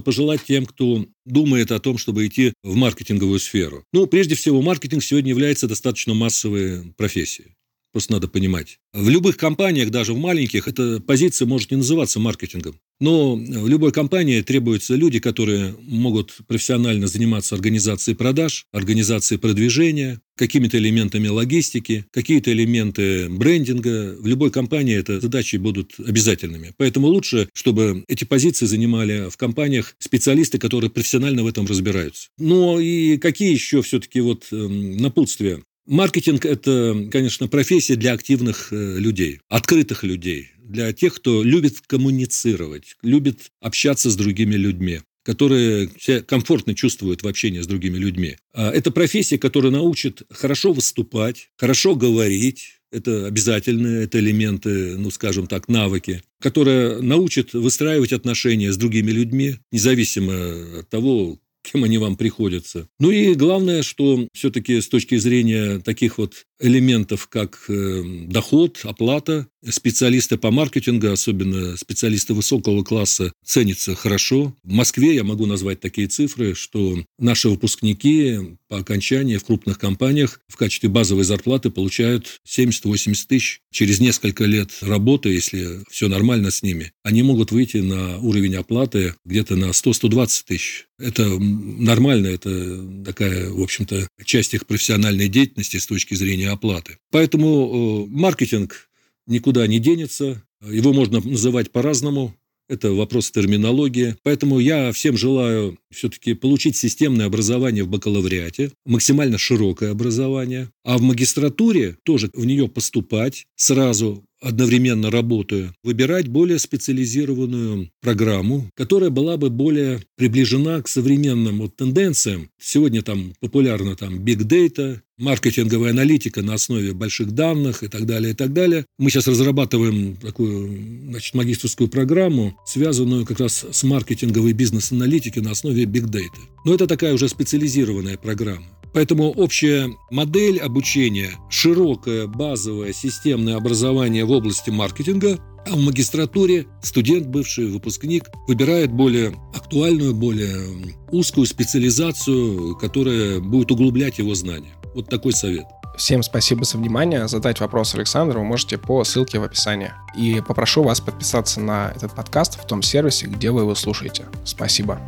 пожелать 0.00 0.40
тем, 0.46 0.64
кто 0.64 1.06
думает 1.26 1.72
о 1.72 1.78
том, 1.78 1.98
чтобы 1.98 2.26
идти 2.26 2.54
в 2.62 2.74
маркетинговую 2.74 3.38
сферу? 3.38 3.84
Ну, 3.92 4.06
прежде 4.06 4.34
всего, 4.34 4.62
маркетинг 4.62 5.04
сегодня 5.04 5.30
является 5.30 5.68
достаточно 5.68 6.14
массовой 6.14 6.94
профессией. 6.96 7.48
Просто 7.92 8.12
надо 8.12 8.28
понимать. 8.28 8.78
В 8.92 9.08
любых 9.08 9.36
компаниях, 9.36 9.90
даже 9.90 10.14
в 10.14 10.18
маленьких, 10.18 10.68
эта 10.68 11.00
позиция 11.00 11.46
может 11.46 11.70
не 11.70 11.78
называться 11.78 12.20
маркетингом. 12.20 12.76
Но 13.00 13.34
в 13.34 13.68
любой 13.68 13.92
компании 13.92 14.42
требуются 14.42 14.94
люди, 14.94 15.18
которые 15.18 15.74
могут 15.80 16.36
профессионально 16.46 17.06
заниматься 17.06 17.54
организацией 17.54 18.14
продаж, 18.14 18.66
организацией 18.72 19.38
продвижения, 19.38 20.20
какими-то 20.36 20.78
элементами 20.78 21.28
логистики, 21.28 22.04
какие-то 22.12 22.52
элементы 22.52 23.28
брендинга. 23.28 24.16
В 24.18 24.26
любой 24.26 24.50
компании 24.50 24.96
это 24.96 25.20
задачи 25.20 25.56
будут 25.56 25.94
обязательными. 25.98 26.72
Поэтому 26.76 27.08
лучше, 27.08 27.48
чтобы 27.54 28.04
эти 28.06 28.24
позиции 28.24 28.66
занимали 28.66 29.28
в 29.30 29.36
компаниях 29.36 29.96
специалисты, 29.98 30.58
которые 30.58 30.90
профессионально 30.90 31.42
в 31.42 31.46
этом 31.46 31.66
разбираются. 31.66 32.28
Но 32.38 32.78
и 32.80 33.16
какие 33.18 33.52
еще 33.52 33.82
все-таки 33.82 34.20
вот 34.20 34.48
эм, 34.52 34.96
напутствия? 34.98 35.62
Маркетинг– 35.86 36.44
это, 36.46 37.08
конечно, 37.10 37.48
профессия 37.48 37.96
для 37.96 38.12
активных 38.12 38.72
э, 38.72 38.98
людей, 38.98 39.40
открытых 39.48 40.04
людей, 40.04 40.50
для 40.58 40.92
тех, 40.92 41.14
кто 41.14 41.42
любит 41.42 41.80
коммуницировать, 41.86 42.96
любит 43.02 43.50
общаться 43.60 44.10
с 44.10 44.16
другими 44.16 44.54
людьми 44.54 45.00
которые 45.22 45.90
себя 45.98 46.22
комфортно 46.22 46.74
чувствуют 46.74 47.22
в 47.22 47.28
общении 47.28 47.60
с 47.60 47.66
другими 47.66 47.98
людьми. 47.98 48.36
А 48.54 48.70
это 48.70 48.90
профессия, 48.90 49.38
которая 49.38 49.70
научит 49.70 50.22
хорошо 50.30 50.72
выступать, 50.72 51.50
хорошо 51.56 51.94
говорить, 51.94 52.80
это 52.90 53.26
обязательные, 53.26 54.04
это 54.04 54.18
элементы, 54.18 54.96
ну, 54.96 55.10
скажем 55.10 55.46
так, 55.46 55.68
навыки, 55.68 56.22
которая 56.40 57.00
научит 57.00 57.52
выстраивать 57.52 58.12
отношения 58.12 58.72
с 58.72 58.76
другими 58.76 59.10
людьми, 59.10 59.56
независимо 59.70 60.80
от 60.80 60.88
того, 60.88 61.38
кем 61.62 61.84
они 61.84 61.98
вам 61.98 62.16
приходятся. 62.16 62.88
Ну 62.98 63.10
и 63.10 63.34
главное, 63.34 63.82
что 63.82 64.26
все-таки 64.32 64.80
с 64.80 64.88
точки 64.88 65.16
зрения 65.16 65.78
таких 65.78 66.18
вот 66.18 66.46
элементов, 66.60 67.28
как 67.28 67.64
э, 67.68 68.02
доход, 68.26 68.80
оплата, 68.84 69.46
специалисты 69.68 70.36
по 70.36 70.50
маркетингу, 70.50 71.10
особенно 71.10 71.76
специалисты 71.76 72.34
высокого 72.34 72.82
класса, 72.82 73.32
ценятся 73.44 73.94
хорошо. 73.94 74.54
В 74.62 74.72
Москве 74.72 75.14
я 75.14 75.24
могу 75.24 75.46
назвать 75.46 75.80
такие 75.80 76.08
цифры, 76.08 76.54
что 76.54 77.04
наши 77.18 77.48
выпускники 77.48 78.58
по 78.70 78.78
окончании 78.78 79.36
в 79.36 79.44
крупных 79.44 79.80
компаниях 79.80 80.40
в 80.46 80.56
качестве 80.56 80.88
базовой 80.88 81.24
зарплаты 81.24 81.70
получают 81.70 82.40
70-80 82.46 83.26
тысяч. 83.26 83.62
Через 83.72 83.98
несколько 83.98 84.44
лет 84.44 84.70
работы, 84.80 85.30
если 85.30 85.80
все 85.90 86.06
нормально 86.06 86.52
с 86.52 86.62
ними, 86.62 86.92
они 87.02 87.24
могут 87.24 87.50
выйти 87.50 87.78
на 87.78 88.18
уровень 88.18 88.54
оплаты 88.54 89.16
где-то 89.24 89.56
на 89.56 89.70
100-120 89.70 90.42
тысяч. 90.46 90.86
Это 91.00 91.28
нормально, 91.28 92.28
это 92.28 93.04
такая, 93.04 93.50
в 93.50 93.60
общем-то, 93.60 94.06
часть 94.24 94.54
их 94.54 94.66
профессиональной 94.66 95.26
деятельности 95.26 95.78
с 95.78 95.86
точки 95.86 96.14
зрения 96.14 96.50
оплаты. 96.50 96.98
Поэтому 97.10 98.06
э, 98.06 98.16
маркетинг 98.16 98.88
никуда 99.26 99.66
не 99.66 99.80
денется, 99.80 100.44
его 100.64 100.92
можно 100.92 101.20
называть 101.20 101.72
по-разному. 101.72 102.36
Это 102.70 102.92
вопрос 102.92 103.32
терминологии. 103.32 104.14
Поэтому 104.22 104.60
я 104.60 104.92
всем 104.92 105.16
желаю 105.16 105.76
все-таки 105.90 106.34
получить 106.34 106.76
системное 106.76 107.26
образование 107.26 107.82
в 107.82 107.88
бакалавриате, 107.88 108.70
максимально 108.86 109.38
широкое 109.38 109.90
образование, 109.90 110.70
а 110.84 110.96
в 110.96 111.02
магистратуре 111.02 111.96
тоже 112.04 112.30
в 112.32 112.46
нее 112.46 112.68
поступать 112.68 113.46
сразу 113.56 114.24
одновременно 114.40 115.10
работая, 115.10 115.74
выбирать 115.82 116.28
более 116.28 116.58
специализированную 116.58 117.90
программу, 118.00 118.70
которая 118.74 119.10
была 119.10 119.36
бы 119.36 119.50
более 119.50 120.00
приближена 120.16 120.82
к 120.82 120.88
современным 120.88 121.58
вот 121.58 121.76
тенденциям. 121.76 122.48
Сегодня 122.58 123.02
там 123.02 123.34
популярно 123.40 123.96
там 123.96 124.18
big 124.24 124.38
data, 124.38 125.00
маркетинговая 125.18 125.90
аналитика 125.90 126.42
на 126.42 126.54
основе 126.54 126.92
больших 126.92 127.32
данных 127.32 127.82
и 127.82 127.88
так 127.88 128.06
далее, 128.06 128.32
и 128.32 128.34
так 128.34 128.52
далее. 128.52 128.86
Мы 128.98 129.10
сейчас 129.10 129.28
разрабатываем 129.28 130.16
такую 130.16 130.68
значит, 131.10 131.34
магистрскую 131.34 131.88
программу, 131.88 132.56
связанную 132.66 133.26
как 133.26 133.40
раз 133.40 133.66
с 133.70 133.82
маркетинговой 133.82 134.52
бизнес-аналитикой 134.54 135.42
на 135.42 135.50
основе 135.52 135.84
big 135.84 136.06
data. 136.06 136.40
Но 136.64 136.74
это 136.74 136.86
такая 136.86 137.12
уже 137.12 137.28
специализированная 137.28 138.16
программа. 138.16 138.64
Поэтому 138.92 139.30
общая 139.30 139.88
модель 140.10 140.58
обучения, 140.58 141.30
широкое 141.48 142.26
базовое 142.26 142.92
системное 142.92 143.56
образование 143.56 144.24
в 144.24 144.30
области 144.30 144.70
маркетинга, 144.70 145.38
а 145.66 145.70
в 145.70 145.78
магистратуре 145.78 146.66
студент, 146.82 147.26
бывший 147.26 147.66
выпускник, 147.66 148.30
выбирает 148.48 148.90
более 148.92 149.34
актуальную, 149.54 150.14
более 150.14 150.94
узкую 151.10 151.46
специализацию, 151.46 152.76
которая 152.76 153.40
будет 153.40 153.70
углублять 153.70 154.18
его 154.18 154.34
знания. 154.34 154.74
Вот 154.94 155.08
такой 155.08 155.32
совет. 155.32 155.64
Всем 155.96 156.22
спасибо 156.22 156.64
за 156.64 156.78
внимание. 156.78 157.28
Задать 157.28 157.60
вопрос 157.60 157.94
Александру 157.94 158.40
вы 158.40 158.46
можете 158.46 158.78
по 158.78 159.04
ссылке 159.04 159.38
в 159.38 159.42
описании. 159.42 159.92
И 160.16 160.40
попрошу 160.40 160.82
вас 160.82 161.00
подписаться 161.00 161.60
на 161.60 161.92
этот 161.94 162.14
подкаст 162.14 162.58
в 162.58 162.66
том 162.66 162.82
сервисе, 162.82 163.26
где 163.26 163.50
вы 163.50 163.60
его 163.60 163.74
слушаете. 163.74 164.24
Спасибо. 164.44 164.98